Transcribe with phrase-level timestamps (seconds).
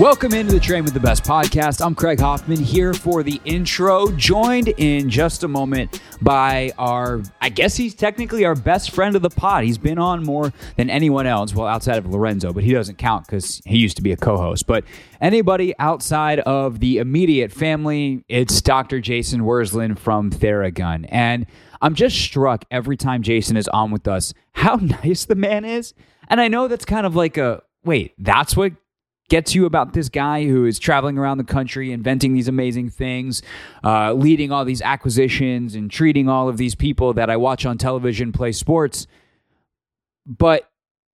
[0.00, 1.80] Welcome into the Train with the Best podcast.
[1.80, 7.48] I'm Craig Hoffman here for the intro, joined in just a moment by our, I
[7.48, 9.62] guess he's technically our best friend of the pod.
[9.62, 13.24] He's been on more than anyone else, well, outside of Lorenzo, but he doesn't count
[13.28, 14.66] because he used to be a co host.
[14.66, 14.82] But
[15.20, 19.00] anybody outside of the immediate family, it's Dr.
[19.00, 21.06] Jason Wersland from Theragun.
[21.08, 21.46] And
[21.80, 25.94] I'm just struck every time Jason is on with us how nice the man is.
[26.26, 28.72] And I know that's kind of like a, wait, that's what
[29.28, 33.42] gets you about this guy who is traveling around the country, inventing these amazing things,
[33.82, 37.78] uh, leading all these acquisitions, and treating all of these people that I watch on
[37.78, 39.06] television play sports.
[40.26, 40.70] But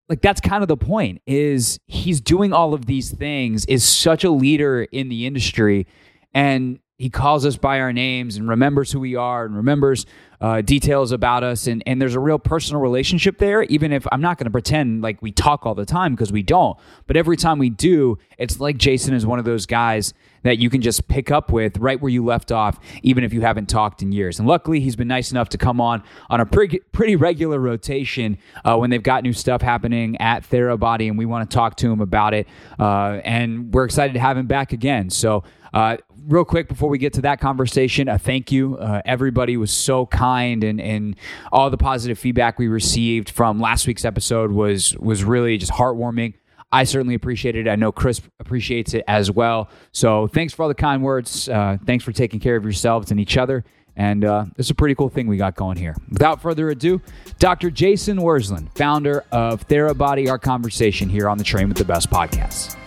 [0.10, 4.24] like that's kind of the point is he's doing all of these things is such
[4.24, 5.86] a leader in the industry
[6.34, 10.06] and he calls us by our names and remembers who we are and remembers
[10.42, 11.66] uh, details about us.
[11.66, 15.02] And, and there's a real personal relationship there even if i'm not going to pretend
[15.02, 16.78] like we talk all the time because we don't.
[17.08, 20.70] But every time we do it's like jason is one of those guys that you
[20.70, 24.02] can just pick up with right where you left off even if you haven't talked
[24.02, 24.40] in years.
[24.40, 28.38] And luckily he's been nice enough to come on on a pretty, pretty regular rotation
[28.64, 31.92] uh, when they've got new stuff happening at therabody and we want to talk to
[31.92, 32.48] him about it
[32.80, 35.10] uh, and we're excited to have him back again.
[35.10, 35.98] So uh,
[36.28, 38.78] real quick before we get to that conversation, a thank you.
[38.78, 41.16] Uh, everybody was so kind, and and
[41.52, 46.34] all the positive feedback we received from last week's episode was was really just heartwarming.
[46.72, 47.68] I certainly appreciate it.
[47.68, 49.70] I know Chris appreciates it as well.
[49.92, 51.50] So thanks for all the kind words.
[51.50, 53.66] Uh, thanks for taking care of yourselves and each other.
[53.96, 55.96] And uh, it's a pretty cool thing we got going here.
[56.10, 57.02] Without further ado,
[57.40, 57.70] Dr.
[57.70, 62.78] Jason Wersland, founder of Therabody, our conversation here on the Train with the Best podcast.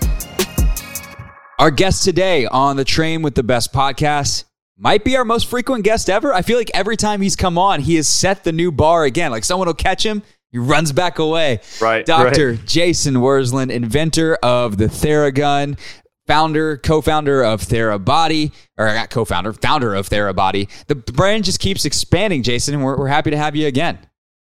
[1.63, 4.47] Our guest today on the Train with the Best podcast
[4.77, 6.35] might be our most frequent guest ever.
[6.35, 9.31] I feel like every time he's come on, he has set the new bar again.
[9.31, 11.61] Like someone will catch him, he runs back away.
[11.81, 12.05] Right.
[12.05, 12.51] Dr.
[12.51, 12.67] right.
[12.67, 15.79] Jason Wersland, inventor of the Theragun,
[16.27, 20.69] founder, co-founder of Therabody, or not co-founder, founder of Therabody.
[20.89, 24.01] The brand just keeps expanding, Jason, and we're, we're happy to have you again.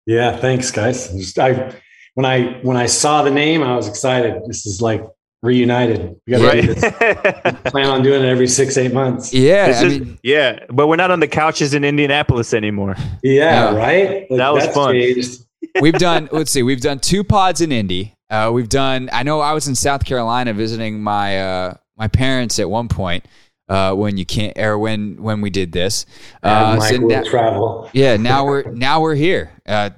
[0.08, 1.12] Yeah, thanks, guys.
[1.12, 1.76] Just, I
[2.16, 4.42] when I when I saw the name, I was excited.
[4.48, 5.06] This is like
[5.44, 6.16] reunited.
[6.26, 7.64] We got Right.
[7.66, 9.34] plan on doing it every six, eight months.
[9.34, 12.96] Yeah, This is- mean, yeah, but we're not on the couches in Indianapolis anymore.
[13.22, 13.76] Yeah, Yeah.
[13.76, 14.32] right.
[14.32, 14.94] Like, That was that's fun.
[14.94, 15.42] changed.
[15.82, 16.30] we've done.
[16.32, 18.16] Let's see, we've done two pods in Indy.
[18.30, 19.10] Uh, we've done.
[19.14, 23.26] I know I was in South Carolina visiting my uh, my parents at one point
[23.74, 26.06] uh, when you can't, or when when we did this.
[26.44, 27.90] And Uh, Mike so will now- travel.
[27.94, 29.52] Yeah, now we're now we're here.
[29.66, 29.90] Uh,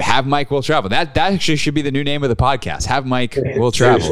[0.00, 0.90] have Mike will travel.
[0.90, 2.86] That that actually should be the new name of the podcast.
[2.86, 4.10] Have Mike will travel.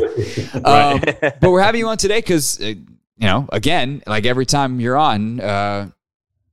[0.65, 1.01] Um,
[1.41, 4.97] but we're having you on today because uh, you know, again, like every time you're
[4.97, 5.91] on, uh,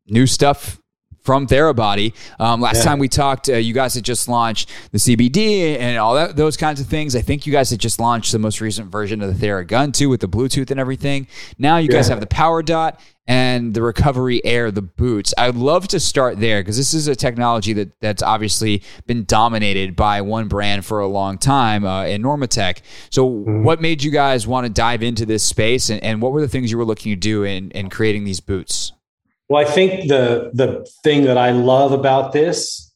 [0.08, 0.81] new stuff
[1.24, 2.14] from Therabody.
[2.40, 2.84] Um, last Yeah.
[2.84, 6.58] time we talked, uh, you guys had just launched the CBD and all that, those
[6.58, 7.16] kinds of things.
[7.16, 10.10] I think you guys had just launched the most recent version of the Theragun too,
[10.10, 11.28] with the Bluetooth and everything.
[11.58, 15.32] Now you guys have the Power Dot and the Recovery Air, the boots.
[15.38, 19.96] I'd love to start there because this is a technology that that's obviously been dominated
[19.96, 22.80] by one brand for a long time uh, in Normatec.
[23.12, 26.42] So, what made you guys want to dive into this space, and, and what were
[26.42, 28.92] the things you were looking to do in, in creating these boots?
[29.52, 32.90] Well, I think the the thing that I love about this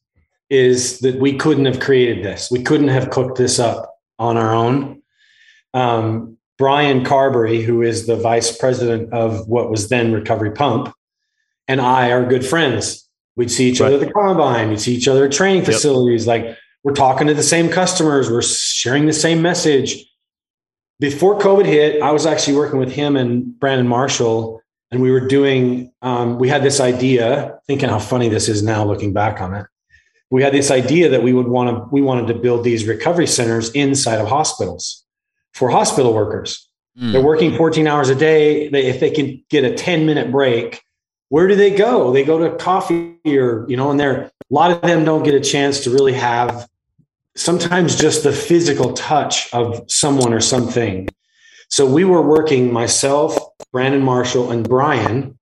[0.49, 2.49] is that we couldn't have created this.
[2.49, 5.01] We couldn't have cooked this up on our own.
[5.73, 10.93] Um, Brian Carberry, who is the vice president of what was then Recovery Pump,
[11.67, 13.05] and I are good friends.
[13.35, 14.69] We'd see each other at the combine.
[14.69, 15.73] We'd see each other at training Yep.
[15.73, 16.25] facilities.
[16.25, 18.31] Like we're talking to the same customers.
[18.31, 20.09] We're sharing the same message.
[21.01, 24.61] Before COVID hit, I was actually working with him and Brandon Marshall
[24.91, 28.85] and we were doing um, we had this idea thinking how funny this is now
[28.85, 29.65] looking back on it.
[30.29, 33.27] We had this idea that we would want to we wanted to build these recovery
[33.27, 35.03] centers inside of hospitals
[35.53, 36.69] for hospital workers.
[36.97, 37.11] Mm.
[37.11, 38.69] they're working 14 hours a day.
[38.69, 40.81] They, if they can get a 10 minute break
[41.29, 42.13] where do they go?
[42.13, 45.33] They go to coffee or you know and they're a lot of them don't get
[45.33, 46.67] a chance to really have
[47.35, 51.09] sometimes just the physical touch of someone or something.
[51.69, 53.37] So we were working myself,
[53.75, 55.37] Brandon Marshall, and Brian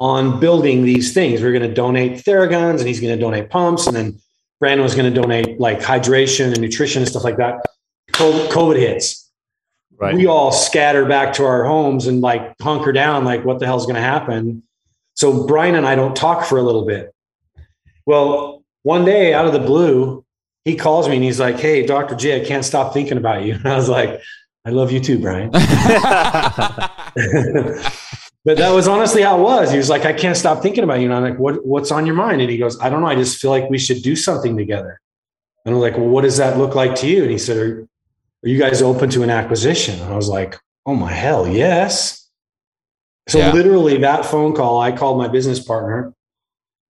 [0.00, 1.42] on building these things.
[1.42, 4.18] We are going to donate Theraguns, and he's going to donate pumps, and then
[4.58, 7.60] Brandon was going to donate like hydration and nutrition and stuff like that.
[8.12, 9.30] COVID COVID hits.
[9.98, 10.14] Right.
[10.14, 13.84] We all scatter back to our homes and like hunker down, like what the hell's
[13.84, 14.62] going to happen?
[15.12, 17.14] So Brian and I don't talk for a little bit.
[18.06, 20.24] Well, one day out of the blue,
[20.64, 22.14] he calls me and he's like, "Hey, Dr.
[22.14, 24.22] J, I can't stop thinking about you." And I was like,
[24.64, 25.50] "I love you too, Brian."
[28.44, 29.70] but that was honestly how it was.
[29.70, 31.06] He was like, I can't stop thinking about you.
[31.06, 32.40] And I'm like, what, what's on your mind?
[32.40, 33.06] And he goes, I don't know.
[33.06, 35.00] I just feel like we should do something together.
[35.64, 37.22] And I'm like, well, what does that look like to you?
[37.22, 39.98] And he said, are, are you guys open to an acquisition?
[40.00, 42.28] And I was like, oh my hell, yes.
[43.28, 43.52] So Yeah.
[43.52, 46.12] literally that phone call, I called my business partner.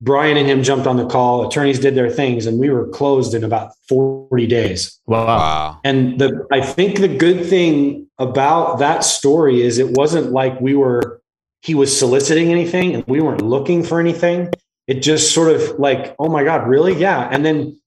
[0.04, 1.48] Brian and him jumped on the call.
[1.48, 5.00] Attorneys did their things, and we were closed in about 40 days.
[5.06, 5.26] Wow.
[5.26, 5.80] Wow.
[5.82, 10.74] And the I think the good thing about that story is it wasn't like we
[10.74, 11.22] were
[11.62, 14.50] he was soliciting anything and we weren't looking for anything.
[14.86, 16.94] It just sort of like, oh my God, really?
[16.94, 17.26] Yeah.
[17.32, 17.80] And then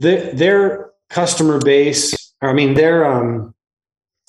[0.00, 3.54] the, their customer base, or I mean their um,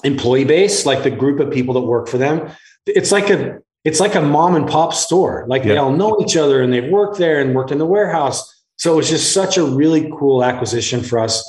[0.03, 2.51] employee base, like the group of people that work for them,
[2.85, 5.45] it's like a it's like a mom and pop store.
[5.47, 8.47] Like they all know each other and they've worked there and worked in the warehouse.
[8.77, 11.43] So it was just such a really cool acquisition for us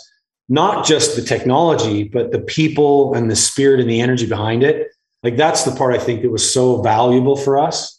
[0.49, 4.89] not just the technology, but the people and the spirit and the energy behind it.
[5.23, 7.99] Like that's the part I think that was so valuable for us.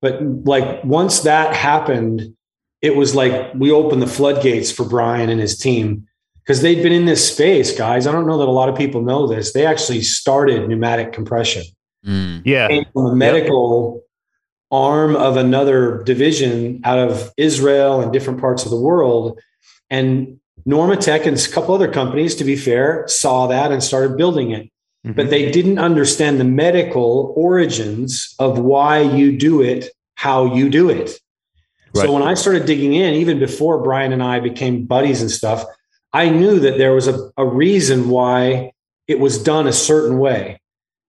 [0.00, 2.34] But like once that happened,
[2.82, 6.06] it was like we opened the floodgates for Brian and his team
[6.42, 8.06] because they'd been in this space, guys.
[8.06, 9.52] I don't know that a lot of people know this.
[9.52, 11.62] They actually started pneumatic compression
[12.06, 12.42] Mm.
[12.44, 12.68] Yeah.
[12.68, 14.02] came from a medical
[14.70, 19.40] arm of another division out of Israel and different parts of the world.
[19.90, 24.50] And Normatec and a couple other companies, to be fair, saw that and started building
[24.50, 24.70] it.
[25.04, 30.88] But they didn't understand the medical origins of why you do it, how you do
[30.88, 31.20] it.
[31.94, 32.06] Right.
[32.06, 35.62] So when I started digging in, even before Brian and I became buddies and stuff,
[36.14, 38.72] I knew that there was a, a reason why
[39.06, 40.58] it was done a certain way.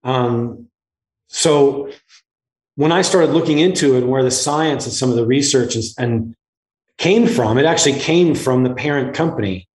[0.04, 0.65] Um,
[1.36, 1.90] so
[2.76, 5.76] when I started looking into it and where the science and some of the research
[5.76, 6.34] is, and
[6.98, 9.68] came from, it actually came from the parent company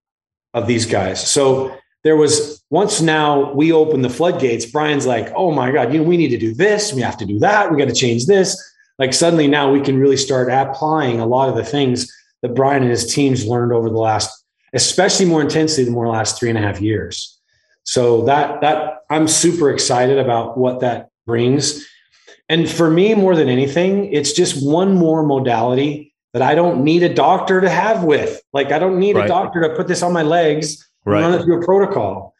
[0.54, 1.26] of these guys.
[1.30, 4.66] So there was once now we opened the floodgates.
[4.66, 6.94] Brian's like, oh my God, you know, we need to do this.
[6.94, 7.70] We have to do that.
[7.70, 8.58] We got to change this.
[8.98, 12.10] Like suddenly now we can really start applying a lot of the things
[12.42, 16.40] that Brian and his teams learned over the last, especially more intensely than more last
[16.40, 17.38] three and a half years.
[17.84, 21.88] So that that I'm super excited about what that brings.
[22.48, 27.04] And for me, more than anything, it's just one more modality that I don't need
[27.04, 28.42] a doctor to have with.
[28.54, 31.44] Like I don't need a doctor to put this on my legs and run it
[31.44, 32.36] through a protocol.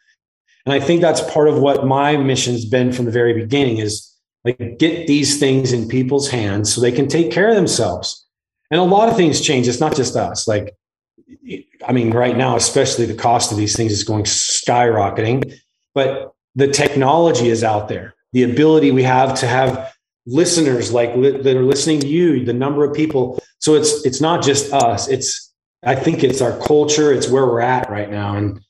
[0.66, 4.14] And I think that's part of what my mission's been from the very beginning is
[4.44, 8.26] like get these things in people's hands so they can take care of themselves.
[8.70, 9.66] And a lot of things change.
[9.66, 10.46] It's not just us.
[10.46, 10.76] Like,
[11.86, 15.58] I mean, right now, especially the cost of these things is going skyrocketing,
[15.94, 18.14] but the technology is out there.
[18.32, 19.92] The ability we have to have
[20.26, 23.42] listeners like li- that are listening to you, the number of people.
[23.58, 25.08] So it's it's not just us.
[25.08, 25.52] It's
[25.84, 27.12] I think it's our culture.
[27.12, 28.60] It's where we're at right now, and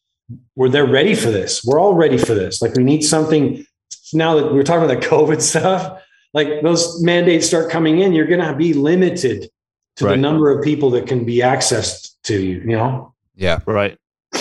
[0.56, 1.64] we're they're ready for this.
[1.64, 2.62] We're all ready for this.
[2.62, 3.64] Like we need something
[4.12, 6.02] now that we're talking about the COVID stuff.
[6.32, 9.50] Like those mandates start coming in, you're going to be limited
[9.96, 12.60] to the number of people that can be accessed to you.
[12.60, 13.14] You know.
[13.34, 13.60] Yeah.
[13.66, 13.98] Right.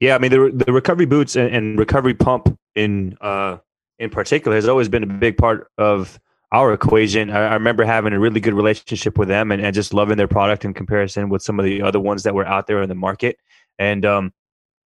[0.00, 3.58] Yeah, I mean the the recovery boots and, and recovery pump in uh
[4.00, 6.18] in particular has always been a big part of
[6.52, 7.30] our equation.
[7.30, 10.26] I, I remember having a really good relationship with them and, and just loving their
[10.26, 12.94] product in comparison with some of the other ones that were out there in the
[12.94, 13.38] market.
[13.78, 14.32] And um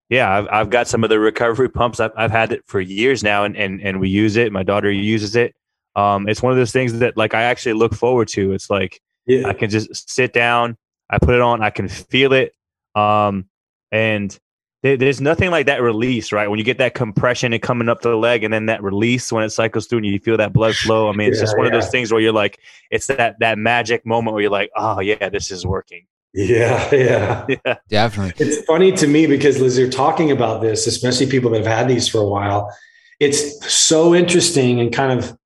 [0.10, 2.00] yeah, I've I've got some of the recovery pumps.
[2.00, 4.52] I've I've had it for years now and and, and we use it.
[4.52, 5.56] My daughter uses it.
[5.96, 8.52] Um it's one of those things that like I actually look forward to.
[8.52, 9.48] It's like Yeah.
[9.48, 10.76] I can just sit down,
[11.10, 12.54] I put it on, I can feel it.
[12.96, 13.48] Um,
[13.92, 14.38] and
[14.84, 16.50] there, there's nothing like that release, right?
[16.50, 19.44] When you get that compression and coming up the leg, and then that release when
[19.44, 21.10] it cycles through and you feel that blood flow.
[21.10, 22.60] I mean, it's just Yeah, one of those things where you're like,
[22.92, 26.06] it's that that magic moment where you're like, oh yeah, this is working.
[26.34, 26.90] Yeah.
[26.94, 27.48] Yeah.
[27.66, 28.46] Yeah, Definitely.
[28.46, 31.88] It's funny to me because as you're talking about this, especially people that have had
[31.88, 32.76] these for a while,
[33.20, 35.38] it's so interesting and kind of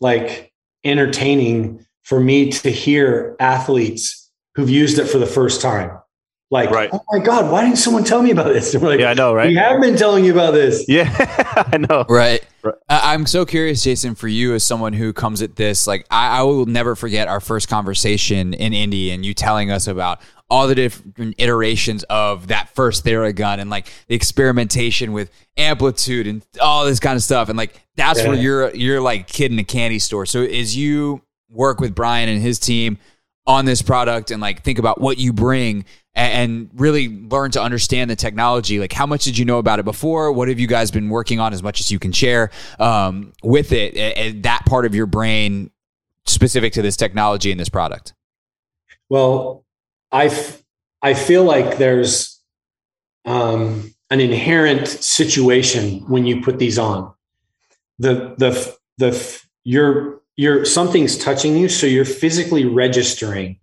[0.00, 0.52] like
[0.84, 5.98] entertaining for me to hear athletes who've used it for the first time.
[6.50, 6.90] Like, Right.
[6.92, 8.74] oh my God, why didn't someone tell me about this?
[8.74, 9.48] And we're like, yeah, I know, right?
[9.48, 10.84] we have been telling you about this.
[10.88, 11.10] Yeah,
[11.72, 12.04] I know.
[12.08, 12.44] Right.
[12.62, 12.74] Right.
[12.88, 16.38] I- I'm so curious, Jason, for you as someone who comes at this, like I,
[16.38, 20.20] I will never forget our first conversation in Indy and you telling us about
[20.50, 26.44] all the different iterations of that first Theragun and like the experimentation with amplitude and
[26.60, 27.48] all this kind of stuff.
[27.48, 30.26] And like that's where you're you're like kid in a candy store.
[30.26, 32.98] So as you work with Brian and his team
[33.46, 35.84] on this product and like think about what you bring a-
[36.14, 39.84] and really learn to understand the technology like how much did you know about it
[39.84, 43.32] before what have you guys been working on as much as you can share um,
[43.42, 45.70] with it and that part of your brain
[46.26, 48.14] specific to this technology and this product
[49.08, 49.64] Well,
[50.10, 50.62] I, f-
[51.02, 52.40] I feel like there's
[53.24, 57.12] um, an inherent situation when you put these on.
[57.98, 63.60] The the the you're you're something's touching you, so you're physically registering.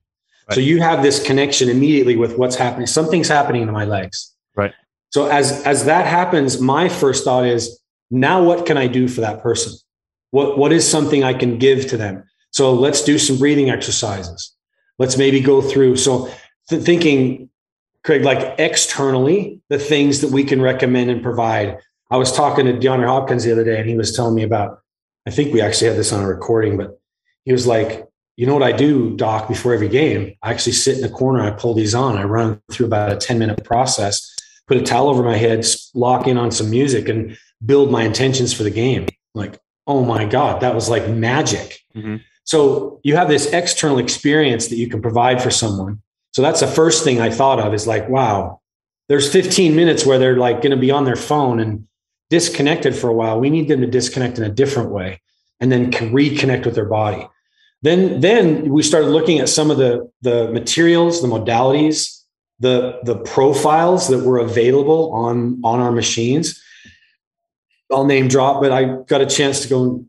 [0.54, 2.88] So you have this connection immediately with what's happening.
[2.88, 4.34] Something's happening to my legs.
[4.56, 4.74] Right.
[5.10, 7.80] So as as that happens, my first thought is,
[8.10, 9.74] now what can I do for that person?
[10.32, 12.24] What, what is something I can give to them?
[12.52, 14.56] So let's do some breathing exercises.
[15.00, 15.98] Let's maybe go through.
[15.98, 16.30] So
[16.70, 17.50] th- thinking,
[18.04, 21.78] Craig, like externally, the things that we can recommend and provide.
[22.10, 24.80] I was talking to DeAndre Hopkins the other day, and he was telling me about,
[25.26, 27.00] I think we actually had this on a recording, but
[27.46, 28.06] he was like,
[28.38, 30.36] you know what I do, Doc, before every game?
[30.42, 33.18] I actually sit in the corner, I pull these on, I run through about a
[33.18, 34.36] 10 minute process,
[34.68, 38.54] put a towel over my head, lock in on some music, and build my intentions
[38.54, 39.08] for the game.
[39.36, 41.80] Like, oh my God, that was like magic.
[41.96, 42.18] Mm-hmm.
[42.44, 46.02] So you have this external experience that you can provide for someone.
[46.34, 48.62] So that's the first thing I thought of is like, wow,
[49.10, 51.88] there's 15 minutes where they're like going to be on their phone and
[52.30, 53.40] disconnected for a while.
[53.40, 55.22] We need them to disconnect in a different way
[55.60, 57.28] and then reconnect with their body.
[57.82, 62.22] Then, then we started looking at some of the, the materials, the modalities,
[62.60, 66.62] the, the profiles that were available on, on our machines.
[67.92, 70.06] I'll name drop, but I got a chance to go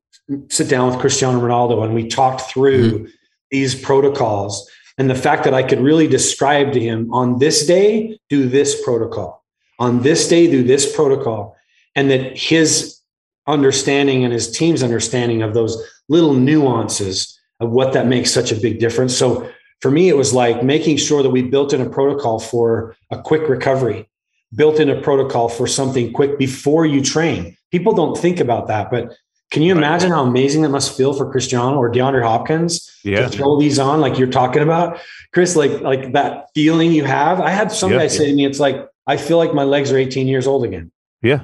[0.51, 3.07] sit down with Cristiano Ronaldo and we talked through mm-hmm.
[3.51, 8.19] these protocols and the fact that I could really describe to him on this day,
[8.29, 9.43] do this protocol.
[9.79, 11.57] On this day, do this protocol.
[11.97, 12.99] And that his
[13.47, 17.39] understanding and his team's understanding of those little nuances
[17.71, 19.17] what that makes such a big difference.
[19.17, 19.51] So
[19.81, 23.21] for me, it was like making sure that we built in a protocol for a
[23.21, 24.09] quick recovery,
[24.55, 27.57] built in a protocol for something quick before you train.
[27.71, 29.17] People don't think about that, but
[29.53, 33.21] can you imagine how amazing that must feel for Cristiano or DeAndre Hopkins yeah.
[33.21, 34.99] to throw these on like you're talking about,
[35.35, 35.57] Chris?
[35.57, 37.39] Like like that feeling you have.
[37.39, 37.99] I had some yeah.
[37.99, 40.65] guy say to me, "It's like I feel like my legs are 18 years old
[40.65, 40.91] again."
[41.21, 41.43] Yeah,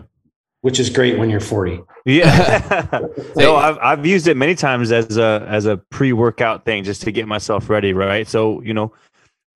[0.60, 1.80] which is great when you're 40.
[2.04, 3.00] Yeah.
[3.36, 7.12] no, I've I've used it many times as a as a pre-workout thing just to
[7.12, 8.26] get myself ready, right?
[8.26, 8.92] So, you know,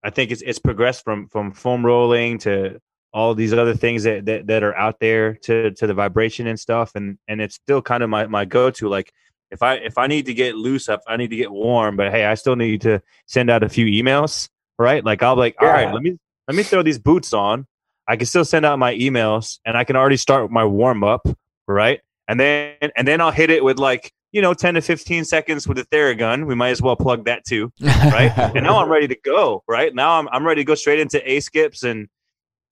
[0.03, 2.81] I think it's it's progressed from from foam rolling to
[3.15, 6.59] all these other things that, that that are out there to to the vibration and
[6.59, 9.13] stuff and and it's still kind of my my go-to like
[9.53, 12.11] if I if I need to get loose up, I need to get warm, but
[12.11, 15.05] hey, I still need to send out a few emails, right?
[15.05, 15.75] Like I'll be like, all yeah.
[15.75, 16.19] right, let me
[16.49, 17.67] let me throw these boots on
[18.09, 21.05] I can still send out my emails and I can already start with my warm
[21.05, 21.27] up,
[21.67, 22.01] right?
[22.29, 25.69] And then and then I'll hit it with like you know 10 to 15 seconds
[25.69, 26.47] with the Theragun.
[26.47, 28.33] We might as well plug that too, right?
[28.37, 29.95] and now I'm ready to go, right?
[29.95, 32.09] Now I'm I'm ready to go straight into A skips and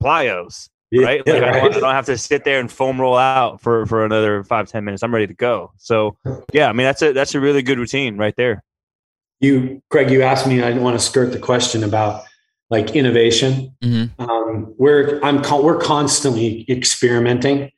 [0.03, 1.27] plyos, yeah, right?
[1.27, 1.55] Like right.
[1.55, 4.43] I, don't, I, don't, have to sit there and foam roll out for for another
[4.45, 5.03] five ten minutes.
[5.03, 5.73] I'm ready to go.
[5.77, 6.17] So
[6.53, 8.63] yeah, I mean that's a that's a really good routine right there.
[9.41, 10.63] You, Craig, you asked me.
[10.63, 12.25] I didn't want to skirt the question about
[12.71, 13.75] like innovation.
[13.83, 14.23] Mm-hmm.
[14.23, 17.71] Um, we're I'm we're constantly experimenting,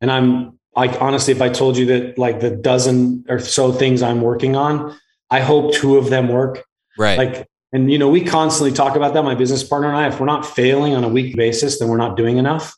[0.00, 4.02] and I'm like honestly, if I told you that like the dozen or so things
[4.02, 4.96] I'm working on,
[5.30, 6.64] I hope two of them work.
[6.98, 7.16] Right.
[7.16, 9.22] Like, and you know, we constantly talk about that.
[9.22, 11.96] My business partner and I, if we're not failing on a week basis, then we're
[11.96, 12.76] not doing enough.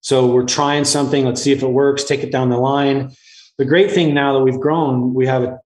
[0.00, 1.24] So we're trying something.
[1.24, 2.04] Let's see if it works.
[2.04, 3.12] Take it down the line.
[3.58, 5.60] The great thing now that we've grown, we have a,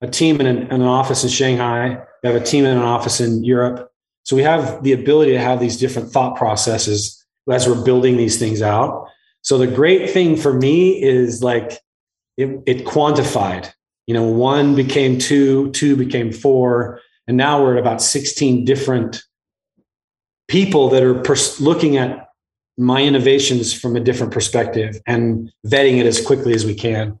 [0.00, 1.98] a team in an, in an office in Shanghai.
[2.22, 3.87] We have a team in an office in Europe
[4.28, 8.38] so we have the ability to have these different thought processes as we're building these
[8.38, 9.08] things out.
[9.40, 11.80] So the great thing for me is like
[12.36, 13.72] it, it quantified.
[14.06, 19.22] You know, one became two, two became four, and now we're at about 16 different
[20.46, 22.28] people that are pers- looking at
[22.76, 27.18] my innovations from a different perspective and vetting it as quickly as we can.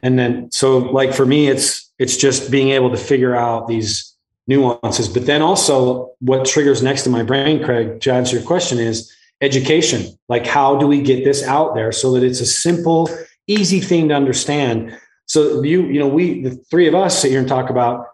[0.00, 4.13] And then so like for me it's it's just being able to figure out these
[4.46, 5.08] nuances.
[5.08, 9.12] But then also, what triggers next in my brain, Craig, to answer your question, is
[9.40, 10.16] education.
[10.28, 13.08] Like, how do we get this out there so that it's a simple,
[13.46, 14.96] easy thing to understand?
[15.26, 18.06] So you, you know, we the three of us sit here and talk about.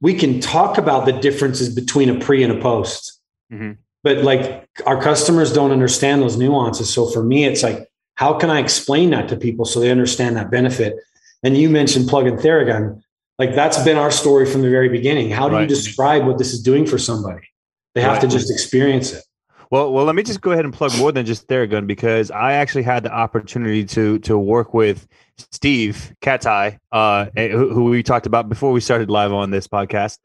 [0.00, 3.20] We can talk about the differences between a pre and a post,
[3.52, 3.72] mm-hmm.
[4.02, 6.92] but like our customers don't understand those nuances.
[6.92, 10.36] So for me, it's like, how can I explain that to people so they understand
[10.36, 10.94] that benefit?
[11.42, 13.02] And you mentioned plug and Theragun
[13.38, 15.30] like that's been our story from the very beginning.
[15.30, 15.62] How do right.
[15.62, 17.46] you describe what this is doing for somebody?
[17.94, 18.20] They have right.
[18.22, 19.24] to just experience it.
[19.70, 22.52] Well, well, let me just go ahead and plug more than just Theragun because I
[22.52, 25.06] actually had the opportunity to to work with
[25.38, 30.18] Steve Katai, uh, who, who, we talked about before we started live on this podcast.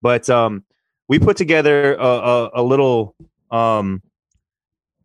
[0.00, 0.64] But um,
[1.08, 3.16] we put together a, a, a little
[3.50, 4.00] um,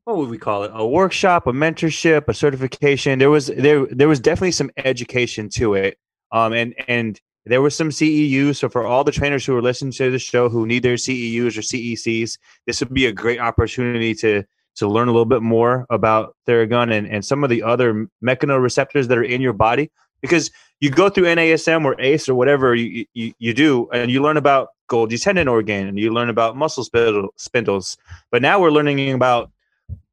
[0.10, 0.72] what would we call it?
[0.74, 3.20] A workshop, a mentorship, a certification.
[3.20, 5.98] There was there there was definitely some education to it.
[6.32, 8.58] Um, and and there were some CEUs.
[8.58, 11.58] So for all the trainers who are listening to the show who need their CEUs
[11.58, 14.44] or CECs, this would be a great opportunity to
[14.75, 19.08] to learn a little bit more about Theragun and, and some of the other mechanoreceptors
[19.08, 19.91] that are in your body.
[20.22, 24.22] Because you go through NASM or ACE or whatever you, you, you do, and you
[24.22, 27.98] learn about Golgi tendon organ and you learn about muscle spindles.
[28.32, 29.51] But now we're learning about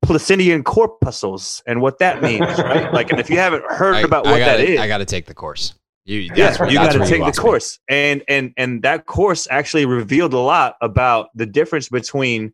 [0.04, 2.92] Pacinian corpuscles and what that means, right?
[2.96, 4.98] Like, and if you haven't heard I, about I what gotta, that is, I got
[4.98, 5.74] to take the course.
[6.06, 7.42] You, that's you got to take the lost me.
[7.42, 12.52] course, and and and that course actually revealed a lot about the difference between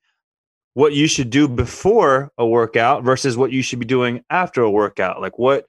[0.72, 4.70] what you should do before a workout versus what you should be doing after a
[4.70, 5.20] workout.
[5.20, 5.66] Like what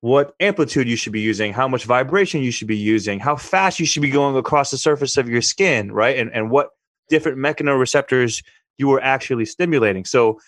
[0.00, 3.78] what amplitude you should be using, how much vibration you should be using, how fast
[3.78, 6.18] you should be going across the surface of your skin, right?
[6.18, 6.70] And and what
[7.08, 8.42] different mechanoreceptors
[8.78, 10.04] you were actually stimulating.
[10.04, 10.40] So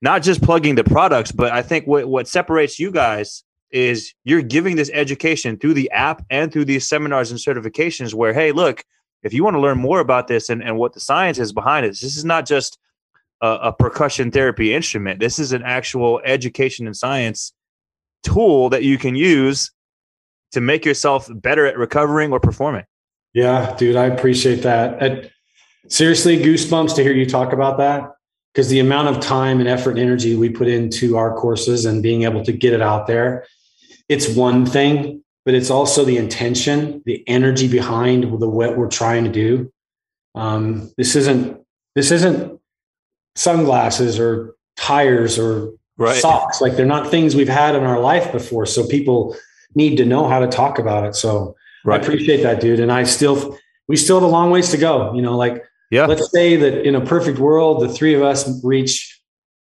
[0.00, 4.42] not just plugging the products, but I think what what separates you guys is you're
[4.42, 8.84] giving this education through the app and through these seminars and certifications where hey, look,
[9.22, 11.86] if you want to learn more about this and, and what the science is behind
[11.86, 12.78] it, this is not just
[13.40, 15.20] a, a percussion therapy instrument.
[15.20, 17.52] This is an actual education and science
[18.22, 19.70] tool that you can use
[20.52, 22.84] to make yourself better at recovering or performing.
[23.32, 25.30] Yeah, dude, I appreciate that.
[25.88, 28.12] Seriously, goosebumps to hear you talk about that
[28.52, 32.02] because the amount of time and effort and energy we put into our courses and
[32.02, 33.46] being able to get it out there,
[34.12, 39.24] it's one thing, but it's also the intention, the energy behind the what we're trying
[39.24, 39.72] to do.
[40.34, 41.60] Um, this isn't
[41.94, 42.60] this isn't
[43.36, 46.16] sunglasses or tires or Right.
[46.16, 46.60] socks.
[46.60, 48.64] Like they're not things we've had in our life before.
[48.66, 49.36] So people
[49.74, 51.14] need to know how to talk about it.
[51.14, 51.54] So
[51.86, 52.80] I appreciate that, dude.
[52.80, 53.56] And I still,
[53.88, 55.12] we still have a long ways to go.
[55.14, 56.06] You know, like Yeah.
[56.06, 59.20] let's say that in a perfect world, the three of us reach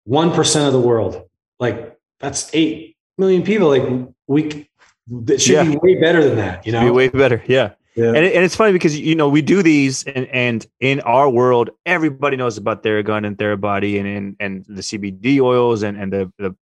[0.09, 1.23] 1% of the world.
[1.61, 3.69] Like that's 8 million people.
[3.69, 4.69] Like we,
[5.09, 6.93] that should be way better than that, you Be know?
[6.93, 7.43] way better.
[7.47, 7.73] Yeah.
[7.95, 8.07] Yeah.
[8.07, 11.31] And, it, and it's funny because you know we do these and, and in our
[11.31, 16.13] world everybody knows about Theragun and Therabody and and, and the CBD oils and and
[16.13, 16.57] the, the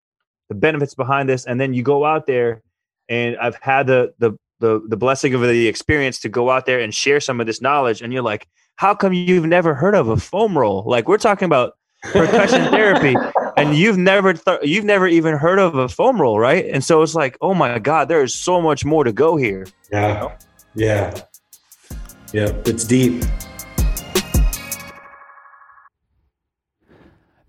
[0.48, 2.62] the benefits behind this and then you go out there
[3.08, 6.80] and I've had the the the the blessing of the experience to go out there
[6.80, 10.08] and share some of this knowledge and you're like how come you've never heard of
[10.08, 13.14] a foam roll like we're talking about percussion therapy
[13.60, 17.02] and you've never th- you've never even heard of a foam roll right and so
[17.02, 20.36] it's like oh my god there is so much more to go here Yeah.
[20.74, 21.20] Yeah.
[22.32, 22.52] Yeah.
[22.64, 23.24] It's deep.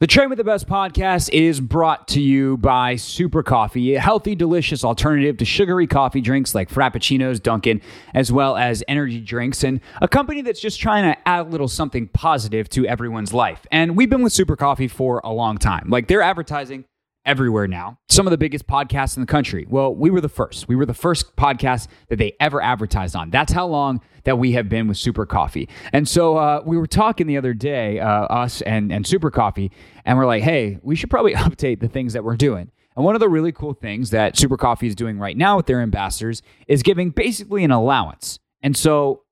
[0.02, 4.34] The Train with the Best podcast is brought to you by Super Coffee, a healthy,
[4.34, 7.82] delicious alternative to sugary coffee drinks like Frappuccinos, Dunkin',
[8.16, 11.68] as well as energy drinks, and a company that's just trying to add a little
[11.68, 13.68] something positive to everyone's life.
[13.72, 15.88] And we've been with Super Coffee for a long time.
[15.88, 16.86] Like they're advertising
[17.26, 18.00] everywhere now.
[18.10, 19.66] Some of the biggest podcasts in the country.
[19.70, 20.68] Well, we were the first.
[20.68, 23.30] We were the first podcast that they ever advertised on.
[23.30, 25.70] That's how long that we have been with Super Coffee.
[25.94, 29.72] And so uh, we were talking the other day, uh, us and, and Super Coffee,
[30.06, 32.72] and we're like, hey, we should probably update the things that we're doing.
[32.96, 35.66] And one of the really cool things that Super Coffee is doing right now with
[35.66, 38.40] their ambassadors is giving basically an allowance.
[38.62, 39.24] And so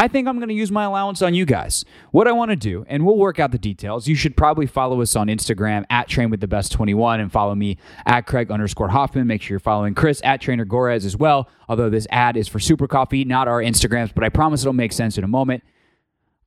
[0.00, 1.84] I think I'm going to use my allowance on you guys.
[2.10, 4.08] What I want to do, and we'll work out the details.
[4.08, 7.54] You should probably follow us on Instagram at Train with the Best 21 and follow
[7.54, 9.26] me at Craig underscore Hoffman.
[9.26, 11.50] Make sure you're following Chris at Trainer Gorres as well.
[11.68, 14.94] Although this ad is for Super Coffee, not our Instagrams, but I promise it'll make
[14.94, 15.62] sense in a moment.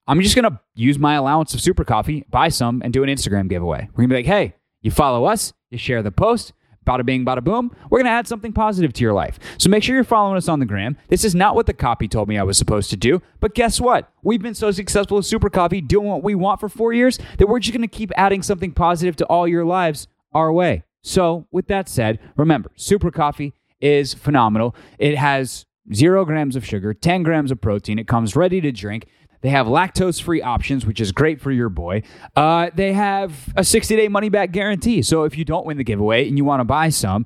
[0.08, 3.10] I'm just going to use my allowance of Super Coffee, buy some, and do an
[3.10, 3.88] Instagram giveaway.
[3.92, 6.54] We're going to be like, hey, you follow us, you share the post,
[6.86, 7.76] bada bing, bada boom.
[7.90, 9.40] We're going to add something positive to your life.
[9.58, 10.98] So make sure you're following us on the gram.
[11.08, 13.80] This is not what the copy told me I was supposed to do, but guess
[13.80, 14.12] what?
[14.22, 17.48] We've been so successful with Super Coffee doing what we want for four years that
[17.48, 20.84] we're just going to keep adding something positive to all your lives our way.
[21.02, 24.74] So, with that said, remember, Super Coffee is phenomenal.
[24.98, 28.00] It has zero grams of sugar, 10 grams of protein.
[28.00, 29.08] It comes ready to drink.
[29.44, 32.04] They have lactose free options, which is great for your boy.
[32.34, 35.02] Uh, they have a 60 day money back guarantee.
[35.02, 37.26] So if you don't win the giveaway and you want to buy some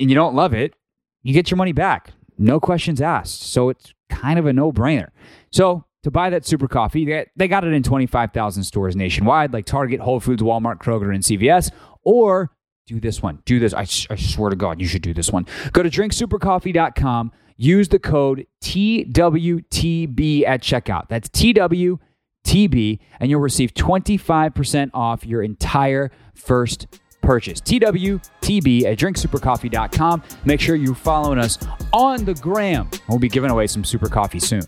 [0.00, 0.74] and you don't love it,
[1.22, 2.12] you get your money back.
[2.36, 3.42] No questions asked.
[3.44, 5.10] So it's kind of a no brainer.
[5.52, 10.00] So to buy that super coffee, they, got it in 25,000 stores nationwide, like Target,
[10.00, 11.70] Whole Foods, Walmart, Kroger, and CVS.
[12.02, 12.50] Or
[12.88, 13.38] do this one.
[13.44, 13.72] Do this.
[13.72, 15.46] I, I swear to God, you should do this one.
[15.72, 17.30] Go to drinksupercoffee.com.
[17.56, 21.08] Use the code TWTB at checkout.
[21.08, 26.86] That's TWTB, and you'll receive 25% off your entire first
[27.22, 27.60] purchase.
[27.60, 30.22] TWTB at drinksupercoffee.com.
[30.44, 31.58] Make sure you're following us
[31.92, 32.90] on the gram.
[33.08, 34.62] We'll be giving away some super coffee soon.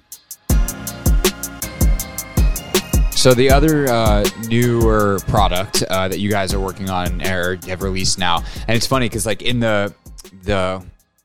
[3.10, 7.82] So the other uh, newer product uh, that you guys are working on or have
[7.82, 9.94] released now, and it's funny because like in the
[10.42, 10.84] the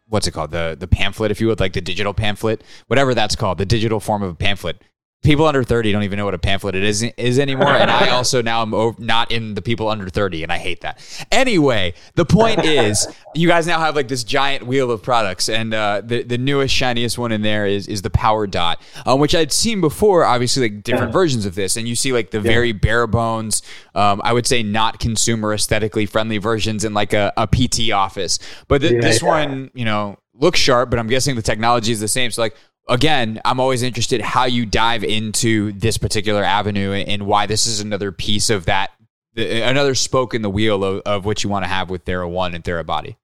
[0.09, 3.35] what's it called the the pamphlet, if you would like the digital pamphlet, whatever that's
[3.35, 4.81] called, the digital form of a pamphlet.
[5.21, 7.69] People under 30 don't even know what a pamphlet it is, is anymore.
[7.69, 10.81] And I also now am over, not in the people under 30, and I hate
[10.81, 10.99] that.
[11.31, 15.73] Anyway, the point is, you guys now have like this giant wheel of products, and
[15.73, 19.35] uh, the the newest, shiniest one in there is is the Power Dot, um, which
[19.35, 20.23] I'd seen before.
[20.23, 21.19] Obviously, like different yeah.
[21.19, 22.43] versions of this, and you see like the yeah.
[22.43, 23.61] very bare bones,
[23.95, 28.39] um, I would say not consumer aesthetically friendly versions in like a, a PT office.
[28.67, 31.99] But th- yeah, this one, you know, looks sharp, but I'm guessing the technology is
[31.99, 32.31] the same.
[32.31, 32.55] So like
[32.89, 37.79] again, I'm always interested how you dive into this particular avenue and why this is
[37.79, 38.91] another piece of that,
[39.37, 42.53] another spoke in the wheel of, of what you want to have with Thera One
[42.55, 43.15] and Therabody.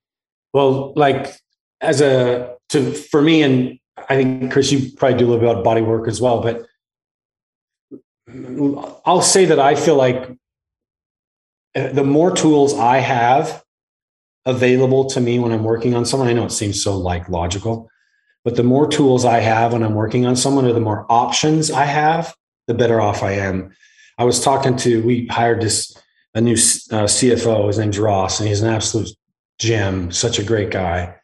[0.54, 1.36] Well, like
[1.82, 5.50] as a to for me, and I think Chris, you probably do a little bit
[5.50, 6.66] about body work as well, but
[9.06, 10.32] I'll say that I feel like
[11.76, 13.64] uh, the more tools I have
[14.46, 17.90] available to me when I'm working on someone, I know it seems so like logical,
[18.46, 21.72] but the more tools I have when I'm working on someone or the more options
[21.72, 22.34] I have,
[22.68, 23.76] the better off I am.
[24.20, 25.98] I was talking to, we hired this,
[26.36, 27.68] a new uh, CFO.
[27.68, 29.10] His name's Ross, and he's an absolute
[29.58, 31.16] gem, such a great guy.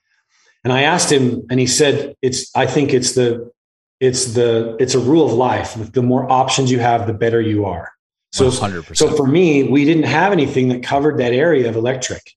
[0.63, 3.51] And I asked him, and he said, it's, I think it's the,
[3.99, 5.75] it's the, it's a rule of life.
[5.75, 7.91] The more options you have, the better you are.
[8.31, 8.97] So, 100%.
[8.97, 12.33] so for me, we didn't have anything that covered that area of electric.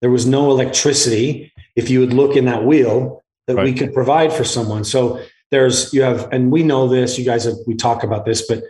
[0.00, 1.52] There was no electricity.
[1.74, 3.64] If you would look in that wheel, that right.
[3.64, 4.84] we could provide for someone.
[4.84, 7.18] So there's you have, and we know this.
[7.18, 8.62] You guys have we talk about this, but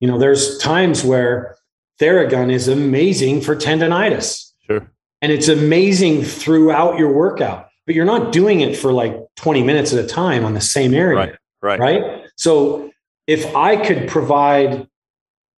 [0.00, 1.56] you know there's times where
[2.00, 4.52] Theragun is amazing for tendonitis.
[4.66, 4.90] Sure.
[5.22, 9.92] And it's amazing throughout your workout, but you're not doing it for like 20 minutes
[9.92, 11.16] at a time on the same area.
[11.16, 11.36] Right.
[11.62, 11.80] Right.
[11.80, 12.26] Right.
[12.36, 12.92] So
[13.26, 14.86] if I could provide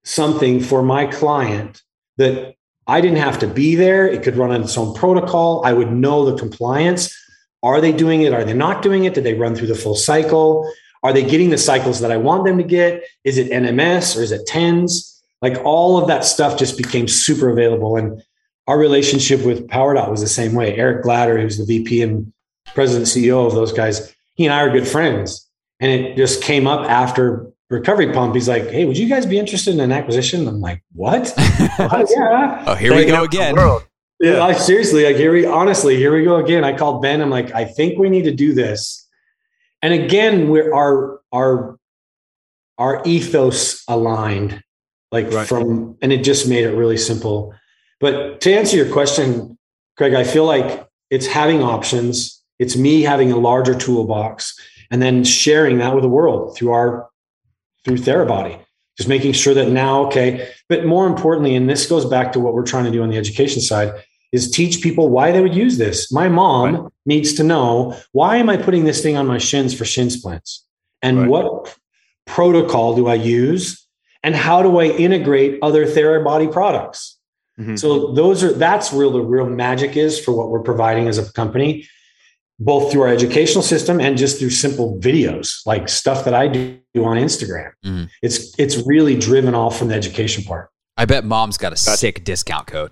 [0.03, 1.81] something for my client
[2.17, 5.65] that I didn't have to be there, it could run on its own protocol.
[5.65, 7.13] I would know the compliance.
[7.63, 8.33] Are they doing it?
[8.33, 9.13] Are they not doing it?
[9.13, 10.71] Did they run through the full cycle?
[11.03, 13.03] Are they getting the cycles that I want them to get?
[13.23, 15.23] Is it NMS or is it TENS?
[15.41, 17.97] Like all of that stuff just became super available.
[17.97, 18.21] And
[18.67, 20.75] our relationship with PowerDot was the same way.
[20.75, 22.31] Eric Gladder, who's the VP and
[22.73, 25.47] president CEO of those guys, he and I are good friends.
[25.79, 28.33] And it just came up after recovery pump.
[28.33, 30.47] He's like, Hey, would you guys be interested in an acquisition?
[30.47, 31.33] I'm like, what?
[31.37, 32.63] oh, yeah.
[32.67, 33.55] Oh, here we go again.
[34.19, 36.63] Yeah, I, seriously, like here we honestly, here we go again.
[36.63, 37.21] I called Ben.
[37.21, 39.07] I'm like, I think we need to do this.
[39.81, 41.77] And again, we're our our
[42.79, 44.63] our ethos aligned,
[45.11, 45.47] like right.
[45.47, 47.53] from, and it just made it really simple.
[47.99, 49.57] But to answer your question,
[49.97, 52.43] Craig, I feel like it's having options.
[52.59, 54.55] It's me having a larger toolbox
[54.89, 57.09] and then sharing that with the world through our
[57.85, 58.59] through Therabody.
[58.97, 60.49] Just making sure that now, okay.
[60.69, 63.17] But more importantly, and this goes back to what we're trying to do on the
[63.17, 63.93] education side,
[64.31, 66.11] is teach people why they would use this.
[66.11, 66.91] My mom right.
[67.05, 70.65] needs to know why am I putting this thing on my shins for shin splints?
[71.01, 71.29] And right.
[71.29, 71.77] what
[72.25, 73.85] protocol do I use?
[74.23, 77.17] And how do I integrate other Therabody products?
[77.59, 77.75] Mm-hmm.
[77.75, 81.31] So those are that's where the real magic is for what we're providing as a
[81.33, 81.87] company,
[82.59, 86.79] both through our educational system and just through simple videos, like stuff that I do
[86.97, 87.71] on Instagram.
[87.83, 88.05] Mm-hmm.
[88.21, 90.69] It's it's really driven off from the education part.
[90.97, 92.91] I bet mom's got a sick discount code.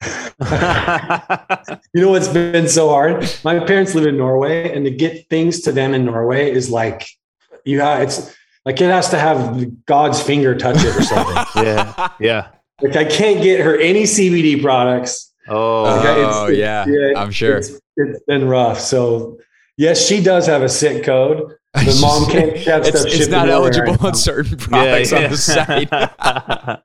[1.92, 3.28] you know what's been so hard?
[3.42, 7.06] My parents live in Norway, and to get things to them in Norway is like
[7.64, 11.44] you have it's like it has to have God's finger touch it or something.
[11.64, 12.48] yeah, yeah.
[12.80, 15.32] Like I can't get her any CBD products.
[15.48, 18.78] Oh, like oh it's, yeah, yeah, I'm sure it's, it's been rough.
[18.78, 19.38] So
[19.76, 21.54] yes, she does have a sick code.
[21.74, 25.24] The mom can't have it's, it's not eligible on certain products yeah, yeah.
[25.24, 26.82] on the site.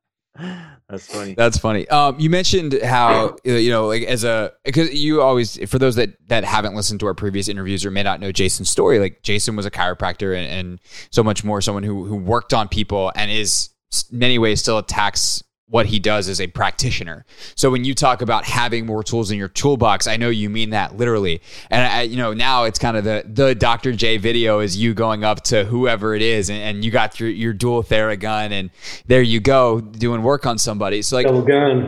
[0.90, 1.34] That's funny.
[1.34, 1.88] That's funny.
[1.88, 5.96] Um, you mentioned how uh, you know, like as a because you always for those
[5.96, 9.24] that that haven't listened to our previous interviews or may not know Jason's story, like
[9.24, 13.12] Jason was a chiropractor and, and so much more, someone who who worked on people
[13.16, 13.70] and is
[14.12, 15.44] many ways still attacks
[15.74, 17.26] what he does as a practitioner.
[17.56, 20.70] So when you talk about having more tools in your toolbox, I know you mean
[20.70, 21.42] that literally.
[21.72, 23.92] And I, you know, now it's kind of the the Dr.
[23.94, 27.28] J video is you going up to whoever it is, and, and you got your
[27.28, 28.70] your dual Theragun, and
[29.08, 31.02] there you go doing work on somebody.
[31.02, 31.26] So like,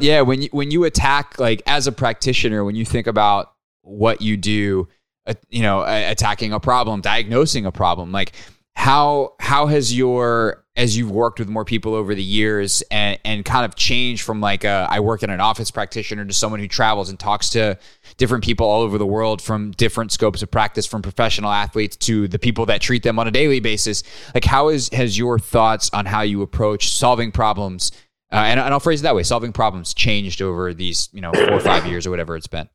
[0.02, 4.20] yeah, when you when you attack like as a practitioner, when you think about what
[4.20, 4.88] you do,
[5.28, 8.32] uh, you know, attacking a problem, diagnosing a problem, like
[8.76, 13.46] how how has your as you've worked with more people over the years and, and
[13.46, 16.68] kind of changed from like a, I work in an office practitioner to someone who
[16.68, 17.78] travels and talks to
[18.18, 22.28] different people all over the world from different scopes of practice, from professional athletes to
[22.28, 24.04] the people that treat them on a daily basis.
[24.34, 27.92] Like, how is has your thoughts on how you approach solving problems?
[28.32, 31.32] Uh, and, and I'll phrase it that way: solving problems changed over these, you know,
[31.32, 32.68] four or five years or whatever it's been.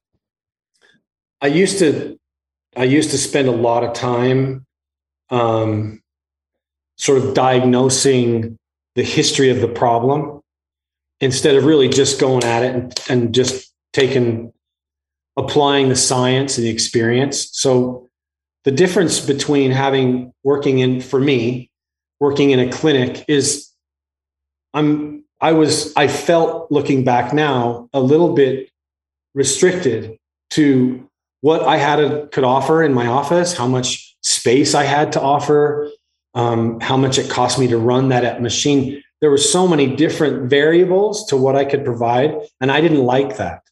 [1.42, 2.18] I used to,
[2.76, 4.66] I used to spend a lot of time
[5.30, 6.00] um,
[6.96, 8.56] sort of diagnosing
[8.94, 10.40] the history of the problem
[11.20, 14.52] instead of really just going at it and, and just taking
[15.36, 17.48] applying the science and the experience.
[17.52, 18.08] So
[18.64, 21.70] the difference between having working in for me
[22.18, 23.70] working in a clinic is
[24.74, 28.70] I'm I was I felt looking back now a little bit
[29.34, 30.18] restricted
[30.50, 31.08] to
[31.40, 34.09] what I had to, could offer in my office, how much
[34.40, 35.90] space I had to offer,
[36.34, 39.02] um, how much it cost me to run that machine.
[39.20, 43.36] There were so many different variables to what I could provide, and I didn't like
[43.36, 43.62] that.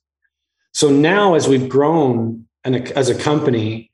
[0.74, 3.90] So now, as we've grown and as a company,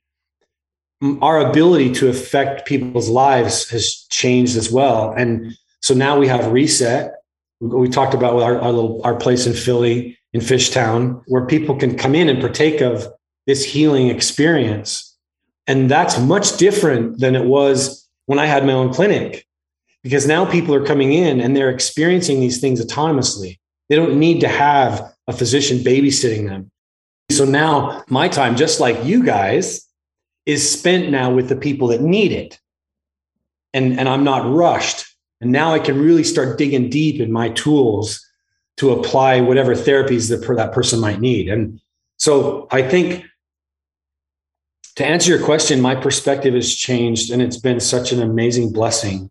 [1.21, 5.13] our ability to affect people's lives has changed as well.
[5.15, 7.13] And so now we have Reset.
[7.61, 11.97] We talked about our, our little our place in Philly in Fishtown, where people can
[11.97, 13.07] come in and partake of
[13.47, 15.14] this healing experience.
[15.67, 19.45] And that's much different than it was when I had my own clinic,
[20.03, 23.59] because now people are coming in and they're experiencing these things autonomously.
[23.89, 26.71] They don't need to have a physician babysitting them.
[27.31, 29.87] So now my time, just like you guys,
[30.45, 32.59] is spent now with the people that need it.
[33.73, 35.05] And, and I'm not rushed.
[35.41, 38.23] And now I can really start digging deep in my tools
[38.77, 41.49] to apply whatever therapies that that person might need.
[41.49, 41.79] And
[42.17, 43.25] so I think
[44.95, 49.29] to answer your question, my perspective has changed and it's been such an amazing blessing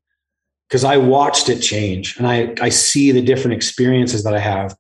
[0.69, 4.77] because I watched it change and I, I see the different experiences that I have.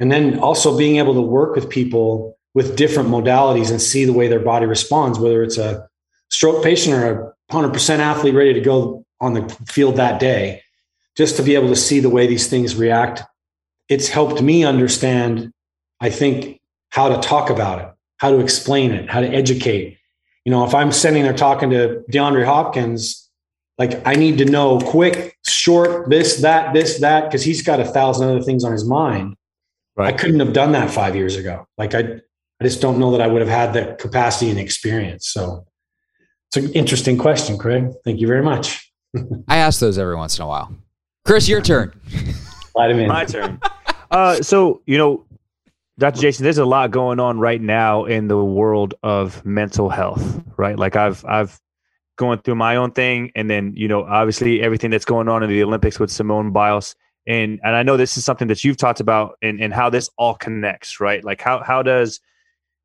[0.00, 4.12] And then also being able to work with people with different modalities and see the
[4.12, 5.88] way their body responds, whether it's a
[6.30, 10.62] stroke patient or a 100% athlete ready to go on the field that day,
[11.16, 13.22] just to be able to see the way these things react.
[13.88, 15.52] It's helped me understand,
[16.00, 19.98] I think, how to talk about it, how to explain it, how to educate.
[20.44, 23.30] You know, if I'm sitting there talking to DeAndre Hopkins,
[23.78, 27.84] like I need to know quick, short, this, that, this, that, because he's got a
[27.84, 29.36] thousand other things on his mind.
[29.96, 30.12] Right.
[30.12, 31.66] I couldn't have done that five years ago.
[31.78, 32.00] Like I,
[32.60, 35.28] I just don't know that I would have had the capacity and experience.
[35.28, 35.66] So
[36.48, 37.88] it's an interesting question, Craig.
[38.04, 38.92] Thank you very much.
[39.48, 40.74] I ask those every once in a while.
[41.24, 41.92] Chris, your turn.
[43.08, 43.60] My turn.
[44.10, 45.24] Uh, so, you know,
[45.98, 46.20] Dr.
[46.20, 50.78] Jason, there's a lot going on right now in the world of mental health, right?
[50.78, 51.60] Like I've I've
[52.16, 55.50] going through my own thing, and then you know, obviously everything that's going on in
[55.50, 59.00] the Olympics with Simone Biles, and and I know this is something that you've talked
[59.00, 61.22] about, and and how this all connects, right?
[61.22, 62.20] Like how how does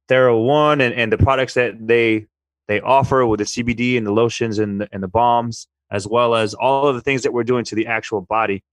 [0.10, 2.26] TheraOne and, and the products that they
[2.68, 6.36] they offer with the CBD and the lotions and the, and the balms, as well
[6.36, 8.64] as all of the things that we're doing to the actual body.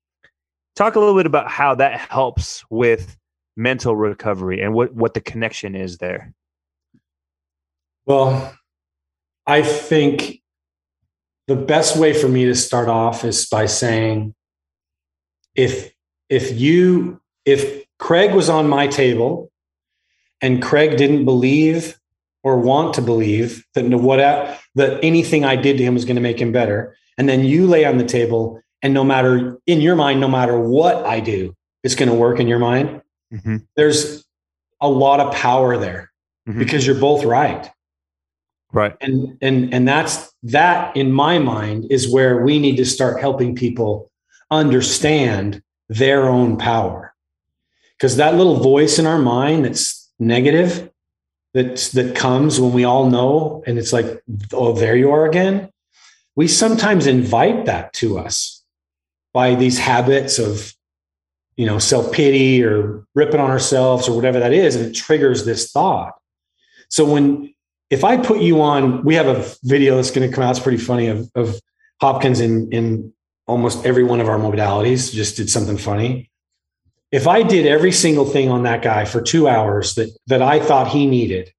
[0.75, 3.17] Talk a little bit about how that helps with
[3.57, 6.33] mental recovery and what, what the connection is there.
[8.07, 8.55] Well,
[9.47, 10.41] I think
[11.47, 14.35] the best way for me to start off is by saying
[15.55, 15.93] if
[16.29, 19.51] if you if Craig was on my table
[20.41, 21.99] and Craig didn't believe
[22.43, 24.19] or want to believe that what
[24.75, 26.97] that anything I did to him was going to make him better.
[27.17, 30.59] And then you lay on the table, and no matter in your mind, no matter
[30.59, 33.01] what I do, it's going to work in your mind.
[33.35, 33.57] Mm-hmm.
[33.77, 34.25] There's
[34.81, 36.11] a lot of power there
[36.49, 36.59] mm-hmm.
[36.59, 37.71] because you're both right.
[38.73, 38.97] Right.
[39.01, 43.55] And and and that's that in my mind is where we need to start helping
[43.55, 44.11] people
[44.51, 47.15] understand their own power.
[47.97, 50.91] Because that little voice in our mind that's negative
[51.55, 55.71] that that comes when we all know and it's like oh there you are again
[56.37, 58.63] we sometimes invite that to us
[59.33, 60.75] by these habits of
[61.57, 65.71] you know self-pity or ripping on ourselves or whatever that is and it triggers this
[65.71, 66.15] thought
[66.89, 67.53] so when
[67.91, 70.61] if i put you on we have a video that's going to come out it's
[70.61, 71.61] pretty funny of, of
[72.01, 73.13] hopkins in in
[73.47, 76.31] almost every one of our modalities just did something funny
[77.15, 80.59] if I did every single thing on that guy for two hours that that I
[80.59, 81.53] thought he needed,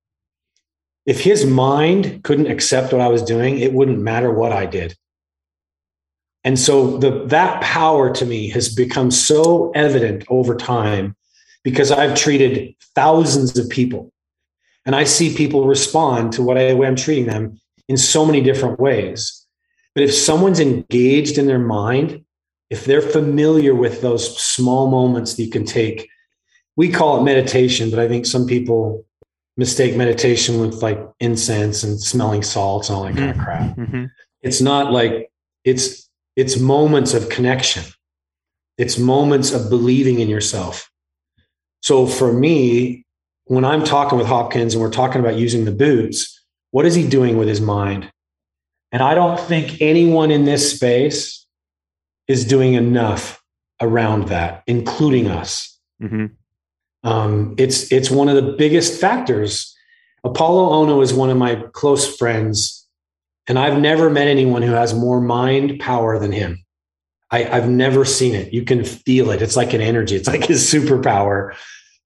[1.05, 4.97] if his mind couldn't accept what I was doing, it wouldn't matter what I did.
[6.45, 11.15] And so the that power to me has become so evident over time
[11.63, 14.13] because I've treated thousands of people
[14.85, 18.39] and I see people respond to what I, way I'm treating them in so many
[18.39, 19.45] different ways.
[19.93, 22.25] But if someone's engaged in their mind
[22.69, 26.09] if they're familiar with those small moments that you can take,
[26.75, 29.05] we call it meditation, but I think some people
[29.57, 33.19] mistake meditation with like incense and smelling salts and all that mm-hmm.
[33.19, 33.77] kind of crap.
[33.77, 34.05] Mm-hmm.
[34.41, 35.31] It's not like
[35.63, 36.04] it's
[36.35, 37.83] it's moments of connection.
[38.77, 40.91] It's moments of believing in yourself.
[41.81, 43.05] So for me,
[43.45, 47.07] when I'm talking with Hopkins and we're talking about using the boots, what is he
[47.07, 48.11] doing with his mind?
[48.91, 51.45] And I don't think anyone in this space
[52.27, 53.41] is doing enough
[53.81, 55.77] around that, including us.
[56.01, 56.25] Mm-hmm.
[57.03, 59.75] Um, it's it's one of the biggest factors.
[60.25, 62.84] Apolo Ohno is one of my close friends,
[63.47, 66.63] and I've never met anyone who has more mind power than him.
[67.31, 68.53] I, have never seen it.
[68.53, 69.41] You can feel it.
[69.41, 70.15] It's like an energy.
[70.15, 71.55] It's like his superpower.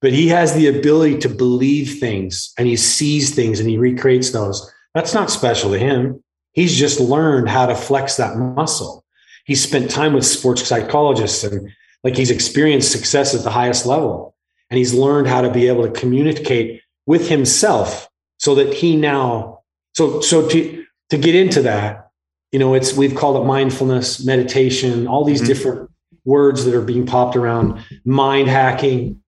[0.00, 4.30] But he has the ability to believe things, and he sees things, and he recreates
[4.30, 4.72] those.
[4.94, 6.22] That's not special to him.
[6.52, 9.04] He's just learned how to flex that muscle.
[9.44, 11.70] He spent time with sports psychologists and
[12.02, 14.34] like he's experienced success at the highest level.
[14.70, 19.60] And he's learned how to be able to communicate with himself so that he now,
[19.94, 22.10] so, so to, to get into that,
[22.52, 25.48] you know, it's, we've called it mindfulness, meditation, all these mm-hmm.
[25.48, 25.90] different
[26.24, 29.22] words that are being popped around, mind hacking.